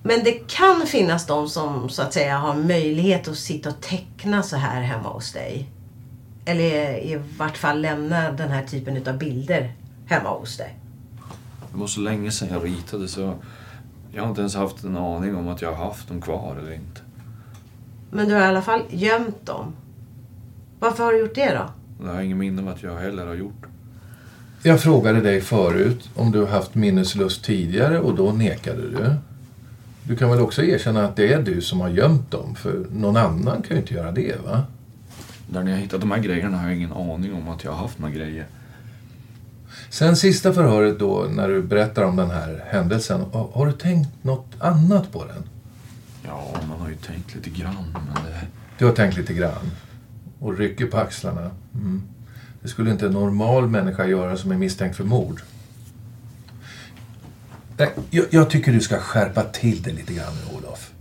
Men 0.04 0.24
det 0.24 0.32
kan 0.32 0.88
finnas 0.88 1.26
de 1.26 1.50
som 1.50 1.90
så 1.90 2.02
att 2.02 2.14
säga 2.14 2.38
har 2.38 2.56
möjlighet 2.56 3.28
att 3.28 3.38
sitta 3.38 3.70
och 3.70 3.82
teckna 3.82 4.44
så 4.44 4.56
här 4.56 4.82
hemma 4.82 5.10
hos 5.10 5.34
dig. 5.34 5.70
Eller 6.46 6.98
i 6.98 7.22
vart 7.38 7.58
fall 7.58 7.82
lämna 7.82 8.32
den 8.32 8.50
här 8.50 8.66
typen 8.66 8.98
utav 8.98 9.18
bilder 9.18 9.74
hemma 10.06 10.30
hos 10.30 10.58
dig. 10.58 10.78
Det 11.72 11.80
var 11.80 11.88
så 11.88 12.00
länge 12.00 12.32
sedan 12.32 12.50
jag 12.52 12.66
ritade 12.66 13.08
så 13.08 13.36
jag 14.14 14.22
har 14.22 14.30
inte 14.30 14.42
ens 14.42 14.56
haft 14.56 14.84
en 14.84 14.98
aning 14.98 15.36
om 15.36 15.48
att 15.48 15.62
jag 15.62 15.74
har 15.74 15.86
haft 15.86 16.08
dem 16.08 16.22
kvar 16.22 16.56
eller 16.62 16.74
inte. 16.74 17.02
Men 18.12 18.28
du 18.28 18.34
har 18.34 18.42
i 18.42 18.46
alla 18.46 18.62
fall 18.62 18.82
gömt 18.90 19.46
dem. 19.46 19.74
Varför 20.80 21.04
har 21.04 21.14
du 21.14 21.20
gjort 21.20 21.36
det 21.36 21.54
då? 21.54 22.06
Jag 22.06 22.14
har 22.14 22.22
ingen 22.22 22.38
minne 22.38 22.62
av 22.62 22.68
att 22.68 22.84
jag 22.84 22.98
heller 22.98 23.26
har 23.26 23.34
gjort. 23.34 23.66
Jag 24.64 24.82
frågade 24.82 25.22
dig 25.22 25.42
förut 25.42 26.10
om 26.16 26.32
du 26.32 26.46
haft 26.46 26.76
minneslust 26.76 27.44
tidigare 27.44 28.00
och 28.00 28.16
då 28.16 28.32
nekade 28.32 28.82
du. 28.82 29.16
Du 30.04 30.16
kan 30.16 30.30
väl 30.30 30.40
också 30.40 30.64
erkänna 30.64 31.06
att 31.06 31.16
det 31.16 31.34
är 31.34 31.42
du 31.42 31.62
som 31.62 31.82
har 31.82 31.90
gömt 31.90 32.32
dem, 32.32 32.56
för 32.56 32.86
någon 32.92 33.18
annan 33.18 33.62
kan 33.62 33.78
ju 33.78 33.82
inte 33.82 33.94
göra 33.94 34.12
det, 34.12 34.36
va? 34.46 34.64
Där 35.50 35.64
ni 35.64 35.72
har 35.72 35.78
hittat 35.78 36.02
de 36.02 36.12
här 36.12 36.20
grejerna 36.20 36.58
har 36.58 36.68
jag 36.68 36.78
ingen 36.78 36.94
aning 36.94 37.34
om 37.34 37.50
att 37.50 37.64
jag 37.64 37.72
har 37.72 37.78
haft 37.78 38.00
några 38.00 38.14
grejer. 38.14 38.46
Sen 39.90 40.16
sista 40.16 40.54
förhöret 40.54 41.00
då, 41.00 41.28
när 41.30 41.48
du 41.50 41.62
berättar 41.62 42.04
om 42.04 42.16
den 42.16 42.30
här 42.30 42.64
händelsen, 42.68 43.22
har 43.34 43.50
har 43.54 43.66
du 43.66 43.72
tänkt 43.72 44.10
något 44.22 44.52
annat 44.60 45.12
på 45.12 45.26
den? 45.26 45.44
Ja, 46.26 46.56
man 46.70 46.80
har 46.80 46.90
ju 46.90 46.96
tänkt 46.96 47.36
lite 47.36 47.50
grann, 47.50 47.86
men 47.94 48.24
det... 48.24 48.48
Du 48.78 48.86
har 48.86 48.94
tänkt 48.94 49.18
lite 49.18 49.34
grann 49.34 49.72
och 50.40 50.58
rycker 50.58 50.86
på 50.86 50.98
axlarna. 50.98 51.52
Mm. 51.74 52.04
Det 52.62 52.68
skulle 52.68 52.92
inte 52.92 53.06
en 53.06 53.12
normal 53.12 53.70
människa 53.70 54.06
göra 54.06 54.38
som 54.38 54.52
är 54.52 54.58
misstänkt 54.58 54.96
för 54.96 55.04
mord. 55.04 55.42
Jag, 58.10 58.26
jag 58.30 58.50
tycker 58.50 58.72
du 58.72 58.80
ska 58.80 59.00
skärpa 59.00 59.44
till 59.44 59.82
det 59.82 59.92
lite 59.92 60.14
grann 60.14 60.34
nu, 60.34 60.58
Olof. 60.58 60.92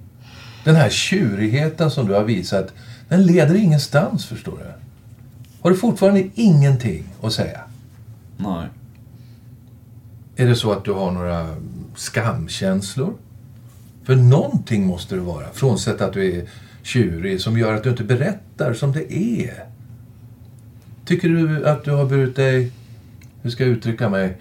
Den 0.65 0.77
här 0.77 0.91
tjurigheten 0.91 1.91
som 1.91 2.07
du 2.07 2.15
har 2.15 2.25
visat, 2.25 2.73
den 3.09 3.27
leder 3.27 3.55
ingenstans, 3.55 4.27
förstår 4.27 4.59
du. 4.59 4.83
Har 5.63 5.71
du 5.71 5.77
fortfarande 5.77 6.29
ingenting 6.35 7.05
att 7.23 7.33
säga? 7.33 7.61
Nej. 8.37 8.69
Är 10.37 10.47
det 10.47 10.57
så 10.57 10.73
att 10.73 10.85
du 10.85 10.93
har 10.93 11.11
några 11.11 11.57
skamkänslor? 11.95 13.15
För 14.05 14.17
någonting 14.17 14.87
måste 14.87 15.15
det 15.15 15.21
vara, 15.21 15.47
frånsett 15.53 16.01
att 16.01 16.13
du 16.13 16.37
är 16.37 16.49
tjurig, 16.83 17.41
som 17.41 17.59
gör 17.59 17.75
att 17.75 17.83
du 17.83 17.91
inte 17.91 18.05
berättar 18.05 18.75
som 18.75 18.93
det 18.93 19.13
är. 19.13 19.65
Tycker 21.05 21.29
du 21.29 21.67
att 21.69 21.85
du 21.85 21.91
har 21.91 22.07
burit 22.07 22.37
dig, 22.37 22.73
hur 23.43 23.51
ska 23.51 23.65
jag 23.65 23.73
uttrycka 23.73 24.09
mig, 24.09 24.39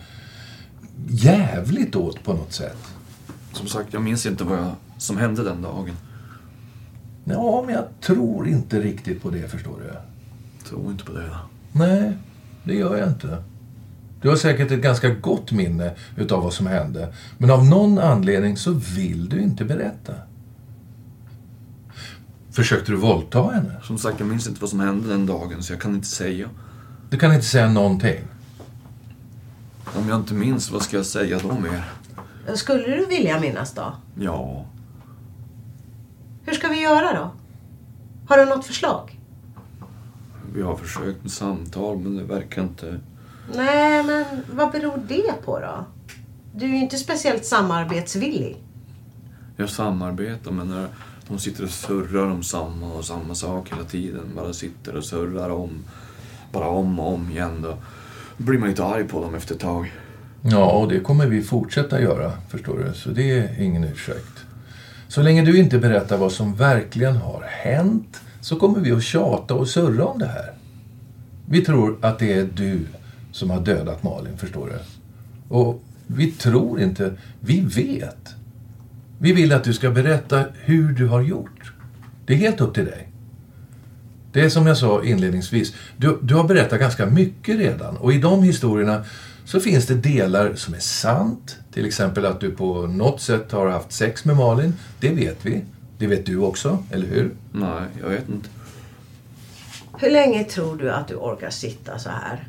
jävligt 1.07 1.95
åt 1.95 2.23
på 2.23 2.33
något 2.33 2.53
sätt? 2.53 2.77
Som 3.53 3.67
sagt, 3.67 3.93
jag 3.93 4.01
minns 4.01 4.25
inte 4.25 4.43
vad 4.43 4.57
jag, 4.57 4.71
som 4.97 5.17
hände 5.17 5.43
den 5.43 5.61
dagen. 5.61 5.95
Ja, 7.23 7.63
men 7.65 7.75
jag 7.75 7.85
tror 8.01 8.47
inte 8.47 8.81
riktigt 8.81 9.21
på 9.21 9.29
det, 9.29 9.51
förstår 9.51 9.75
du. 9.79 9.93
Tror 10.69 10.91
inte 10.91 11.03
på 11.03 11.11
det. 11.11 11.29
Nej, 11.71 12.13
det 12.63 12.73
gör 12.73 12.97
jag 12.97 13.07
inte. 13.07 13.43
Du 14.21 14.29
har 14.29 14.35
säkert 14.35 14.71
ett 14.71 14.81
ganska 14.81 15.09
gott 15.09 15.51
minne 15.51 15.95
utav 16.15 16.43
vad 16.43 16.53
som 16.53 16.67
hände. 16.67 17.13
Men 17.37 17.51
av 17.51 17.65
någon 17.65 17.99
anledning 17.99 18.57
så 18.57 18.71
vill 18.71 19.29
du 19.29 19.41
inte 19.41 19.65
berätta. 19.65 20.13
Försökte 22.51 22.91
du 22.91 22.97
våldta 22.97 23.51
henne? 23.51 23.81
Som 23.83 23.97
sagt, 23.97 24.19
jag 24.19 24.29
minns 24.29 24.47
inte 24.47 24.61
vad 24.61 24.69
som 24.69 24.79
hände 24.79 25.09
den 25.09 25.25
dagen, 25.25 25.63
så 25.63 25.73
jag 25.73 25.81
kan 25.81 25.95
inte 25.95 26.07
säga. 26.07 26.49
Du 27.09 27.17
kan 27.17 27.33
inte 27.33 27.45
säga 27.45 27.69
någonting? 27.69 28.19
Om 29.85 30.09
jag 30.09 30.19
inte 30.19 30.33
minns, 30.33 30.71
vad 30.71 30.81
ska 30.81 30.97
jag 30.97 31.05
säga 31.05 31.39
då 31.43 31.53
mer? 31.59 31.91
Skulle 32.55 32.83
du 32.83 33.05
vilja 33.05 33.39
minnas 33.39 33.73
då? 33.73 33.93
Ja, 34.19 34.65
Hur 36.45 36.53
ska 36.53 36.67
vi 36.67 36.81
göra 36.81 37.13
då? 37.13 37.31
Har 38.27 38.37
du 38.37 38.45
något 38.45 38.65
förslag? 38.65 39.17
vi 40.53 40.61
har 40.61 40.75
försökt 40.75 41.23
med 41.23 41.31
samtal, 41.31 41.97
men 41.97 42.15
det 42.17 42.23
verkar 42.23 42.61
inte... 42.61 42.99
Nej, 43.55 44.03
men 44.03 44.25
vad 44.51 44.71
beror 44.71 45.01
det 45.07 45.45
på 45.45 45.59
då? 45.59 45.85
Du 46.55 46.65
är 46.65 46.69
ju 46.69 46.77
inte 46.77 46.97
speciellt 46.97 47.45
samarbetsvillig. 47.45 48.57
Jag 49.57 49.69
samarbetar, 49.69 50.51
men 50.51 50.67
när 50.67 50.87
de 51.27 51.39
sitter 51.39 51.63
och 51.63 51.69
surrar 51.69 52.25
om 52.25 52.43
samma 52.43 52.93
och 52.93 53.05
samma 53.05 53.35
sak 53.35 53.71
hela 53.71 53.83
tiden, 53.83 54.31
bara 54.35 54.53
sitter 54.53 54.95
och 54.95 55.03
surrar 55.03 55.49
om, 55.49 55.69
bara 56.51 56.67
om 56.67 56.99
och 56.99 57.13
om 57.13 57.31
igen, 57.31 57.61
då 57.61 57.77
blir 58.37 58.59
man 58.59 58.67
ju 58.67 58.71
inte 58.71 58.85
arg 58.85 59.03
på 59.03 59.21
dem 59.21 59.35
efter 59.35 59.55
ett 59.55 59.61
tag. 59.61 59.91
Ja, 60.41 60.71
och 60.71 60.89
det 60.89 60.99
kommer 60.99 61.25
vi 61.25 61.41
fortsätta 61.41 62.01
göra, 62.01 62.31
förstår 62.49 62.77
du. 62.77 62.93
Så 62.93 63.09
det 63.09 63.31
är 63.31 63.61
ingen 63.61 63.83
ursäkt. 63.83 64.45
Så 65.07 65.21
länge 65.21 65.45
du 65.45 65.59
inte 65.59 65.77
berättar 65.77 66.17
vad 66.17 66.31
som 66.31 66.55
verkligen 66.55 67.15
har 67.15 67.43
hänt 67.47 68.21
så 68.41 68.55
kommer 68.55 68.79
vi 68.79 68.91
att 68.91 69.03
tjata 69.03 69.53
och 69.53 69.67
surra 69.67 70.05
om 70.05 70.19
det 70.19 70.27
här. 70.27 70.53
Vi 71.49 71.65
tror 71.65 71.97
att 72.01 72.19
det 72.19 72.33
är 72.33 72.49
du 72.55 72.85
som 73.31 73.49
har 73.49 73.59
dödat 73.59 74.03
Malin, 74.03 74.37
förstår 74.37 74.67
du. 74.67 74.79
Och 75.55 75.83
vi 76.07 76.31
tror 76.31 76.81
inte, 76.81 77.13
vi 77.39 77.59
vet. 77.59 78.35
Vi 79.19 79.33
vill 79.33 79.53
att 79.53 79.63
du 79.63 79.73
ska 79.73 79.91
berätta 79.91 80.45
hur 80.53 80.91
du 80.91 81.07
har 81.07 81.21
gjort. 81.21 81.73
Det 82.25 82.33
är 82.33 82.37
helt 82.37 82.61
upp 82.61 82.73
till 82.73 82.85
dig. 82.85 83.07
Det 84.31 84.41
är 84.41 84.49
som 84.49 84.67
jag 84.67 84.77
sa 84.77 85.03
inledningsvis, 85.03 85.73
du, 85.97 86.19
du 86.21 86.35
har 86.35 86.43
berättat 86.43 86.79
ganska 86.79 87.05
mycket 87.05 87.57
redan 87.57 87.97
och 87.97 88.13
i 88.13 88.17
de 88.17 88.43
historierna 88.43 89.05
så 89.45 89.59
finns 89.59 89.87
det 89.87 89.95
delar 89.95 90.53
som 90.55 90.73
är 90.73 90.79
sant. 90.79 91.57
Till 91.73 91.85
exempel 91.85 92.25
att 92.25 92.39
du 92.39 92.51
på 92.51 92.87
något 92.87 93.21
sätt 93.21 93.51
har 93.51 93.67
haft 93.67 93.91
sex 93.91 94.25
med 94.25 94.35
Malin. 94.35 94.73
Det 94.99 95.09
vet 95.09 95.45
vi. 95.45 95.61
Det 95.97 96.07
vet 96.07 96.25
du 96.25 96.37
också, 96.37 96.83
eller 96.91 97.07
hur? 97.07 97.31
Nej, 97.51 97.83
jag 98.01 98.09
vet 98.09 98.29
inte. 98.29 98.49
Hur 99.97 100.11
länge 100.11 100.43
tror 100.43 100.77
du 100.77 100.91
att 100.91 101.07
du 101.07 101.15
orkar 101.15 101.49
sitta 101.49 101.99
så 101.99 102.09
här? 102.09 102.47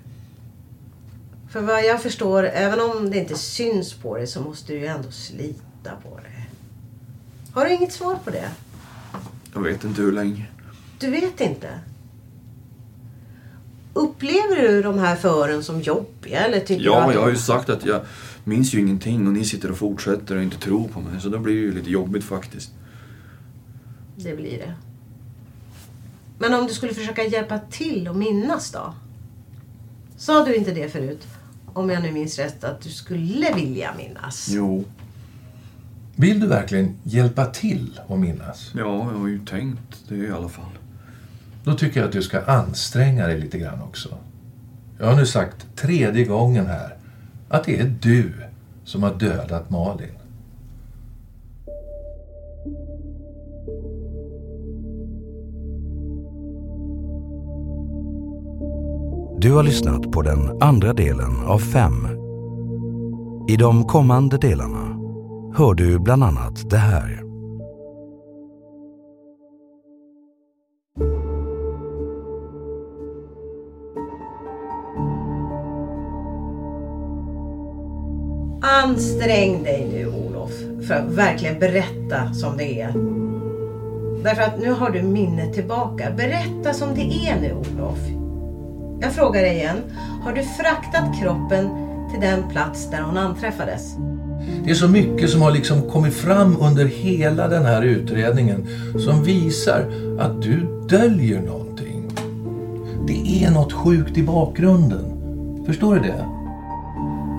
För 1.53 1.61
vad 1.61 1.85
jag 1.85 2.03
förstår, 2.03 2.45
även 2.45 2.81
om 2.81 3.11
det 3.11 3.19
inte 3.19 3.35
syns 3.35 3.95
på 3.95 4.17
dig 4.17 4.27
så 4.27 4.41
måste 4.41 4.73
du 4.73 4.79
ju 4.79 4.87
ändå 4.87 5.11
slita 5.11 5.91
på 6.03 6.21
det. 6.23 6.47
Har 7.53 7.65
du 7.65 7.75
inget 7.75 7.93
svar 7.93 8.19
på 8.25 8.31
det? 8.31 8.49
Jag 9.55 9.63
vet 9.63 9.85
inte 9.85 10.03
hur 10.03 10.13
länge. 10.13 10.47
Du 10.99 11.11
vet 11.11 11.41
inte? 11.41 11.69
Upplever 13.95 14.63
du 14.63 14.83
de 14.83 14.99
här 14.99 15.17
fören 15.17 15.63
som 15.63 15.81
jobbiga 15.81 16.39
eller 16.39 16.61
tycker 16.61 16.83
du 16.83 16.85
Ja, 16.85 17.09
att 17.09 17.15
jag 17.15 17.23
har 17.23 17.31
ju 17.31 17.37
sagt 17.37 17.69
att 17.71 17.85
jag 17.85 18.01
minns 18.45 18.75
ju 18.75 18.81
ingenting 18.81 19.27
och 19.27 19.33
ni 19.33 19.45
sitter 19.45 19.71
och 19.71 19.79
fortsätter 19.79 20.37
och 20.37 20.43
inte 20.43 20.59
tror 20.59 20.89
på 20.89 21.01
mig, 21.01 21.21
så 21.21 21.29
då 21.29 21.39
blir 21.39 21.55
det 21.55 21.61
ju 21.61 21.75
lite 21.75 21.91
jobbigt 21.91 22.25
faktiskt. 22.25 22.71
det 24.17 24.37
blir 24.37 24.59
det? 24.59 24.75
Men 26.39 26.55
om 26.55 26.67
du 26.67 26.75
skulle 26.75 26.95
försöka 26.95 27.25
hjälpa 27.25 27.59
till 27.59 28.09
och 28.09 28.17
minnas 28.17 28.71
då? 28.71 28.95
Sa 30.17 30.45
du 30.45 30.55
inte 30.55 30.71
det 30.71 30.89
förut? 30.89 31.27
Om 31.75 31.91
jag 31.91 32.03
nu 32.03 32.13
minns 32.13 32.39
rätt 32.39 32.65
att 32.65 32.81
du 32.81 32.91
skulle 32.91 33.55
vilja 33.55 33.95
minnas. 33.97 34.49
Jo. 34.51 34.85
Vill 36.17 36.41
du 36.41 36.47
verkligen 36.47 36.97
hjälpa 37.03 37.47
till 37.47 38.01
att 38.09 38.19
minnas? 38.19 38.71
Ja, 38.75 39.13
jag 39.13 39.19
har 39.19 39.29
ju 39.29 39.45
tänkt 39.45 40.09
det 40.09 40.17
i 40.17 40.31
alla 40.31 40.49
fall. 40.49 40.79
Då 41.65 41.75
tycker 41.75 42.01
jag 42.01 42.07
att 42.07 42.13
du 42.13 42.23
ska 42.23 42.41
anstränga 42.45 43.27
dig 43.27 43.41
lite 43.41 43.59
grann 43.59 43.83
också. 43.83 44.19
Jag 44.99 45.07
har 45.07 45.17
nu 45.17 45.27
sagt 45.27 45.77
tredje 45.77 46.25
gången 46.25 46.67
här 46.67 46.97
att 47.49 47.65
det 47.65 47.81
är 47.81 47.95
du 48.01 48.33
som 48.85 49.03
har 49.03 49.15
dödat 49.15 49.71
Malin. 49.71 50.09
Du 59.43 59.53
har 59.53 59.63
lyssnat 59.63 60.11
på 60.13 60.23
den 60.23 60.63
andra 60.63 60.93
delen 60.93 61.47
av 61.47 61.59
fem. 61.59 62.07
I 63.49 63.57
de 63.57 63.85
kommande 63.85 64.39
delarna 64.39 64.99
hör 65.57 65.75
du 65.75 65.99
bland 65.99 66.25
annat 66.25 66.71
det 66.71 66.77
här. 66.77 67.23
Ansträng 78.85 79.63
dig 79.63 79.89
nu 79.93 80.07
Olof 80.07 80.53
för 80.89 80.95
att 80.95 81.13
verkligen 81.13 81.59
berätta 81.59 82.35
som 82.35 82.57
det 82.57 82.81
är. 82.81 82.93
Därför 84.25 84.43
att 84.43 84.61
nu 84.61 84.71
har 84.71 84.91
du 84.91 85.03
minnet 85.03 85.55
tillbaka. 85.55 86.11
Berätta 86.17 86.73
som 86.73 86.89
det 86.95 87.29
är 87.29 87.41
nu 87.41 87.53
Olof. 87.53 88.22
Jag 89.03 89.13
frågar 89.13 89.43
dig 89.43 89.55
igen. 89.55 89.77
Har 90.25 90.33
du 90.33 90.43
fraktat 90.43 91.21
kroppen 91.21 91.69
till 92.11 92.21
den 92.21 92.49
plats 92.49 92.91
där 92.91 93.01
hon 93.01 93.17
anträffades? 93.17 93.97
Det 94.65 94.71
är 94.71 94.75
så 94.75 94.89
mycket 94.89 95.31
som 95.31 95.43
har 95.43 95.51
liksom 95.51 95.91
kommit 95.91 96.15
fram 96.15 96.57
under 96.61 96.85
hela 96.85 97.49
den 97.49 97.65
här 97.65 97.83
utredningen 97.83 98.67
som 98.99 99.25
visar 99.25 99.93
att 100.19 100.43
du 100.43 100.87
döljer 100.89 101.41
någonting. 101.41 102.11
Det 103.07 103.45
är 103.45 103.51
något 103.51 103.73
sjukt 103.73 104.19
i 104.19 104.23
bakgrunden. 104.23 105.05
Förstår 105.67 105.95
du 105.95 106.01
det? 106.01 106.25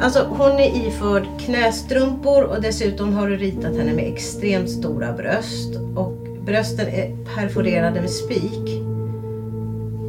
Alltså 0.02 0.28
hon 0.30 0.52
är 0.52 0.88
iförd 0.88 1.24
knästrumpor 1.40 2.44
och 2.44 2.62
dessutom 2.62 3.14
har 3.14 3.28
du 3.28 3.38
ritat 3.38 3.78
henne 3.78 3.94
med 3.94 4.14
extremt 4.14 4.70
stora 4.70 5.14
bröst. 5.14 5.76
Och 5.96 6.28
brösten 6.46 6.88
är 6.88 7.36
perforerade 7.36 8.02
med 8.02 8.10
spik. 8.10 8.83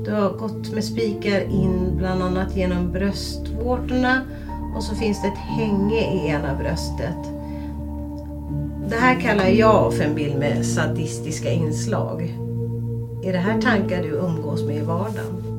Du 0.04 0.12
har 0.12 0.30
gått 0.30 0.72
med 0.72 0.84
spikar 0.84 1.40
in 1.40 1.96
bland 1.96 2.22
annat 2.22 2.56
genom 2.56 2.92
bröstvårtorna 2.92 4.20
och 4.76 4.82
så 4.82 4.94
finns 4.94 5.22
det 5.22 5.28
ett 5.28 5.38
hänge 5.38 6.14
i 6.14 6.28
ena 6.28 6.54
bröstet. 6.54 7.16
Det 8.88 8.96
här 8.96 9.20
kallar 9.20 9.46
jag 9.46 9.94
för 9.94 10.04
en 10.04 10.14
bild 10.14 10.38
med 10.38 10.66
sadistiska 10.66 11.52
inslag. 11.52 12.22
Är 13.22 13.32
det 13.32 13.38
här 13.38 13.60
tankar 13.60 14.02
du 14.02 14.08
umgås 14.08 14.64
med 14.64 14.76
i 14.76 14.80
vardagen? 14.80 15.53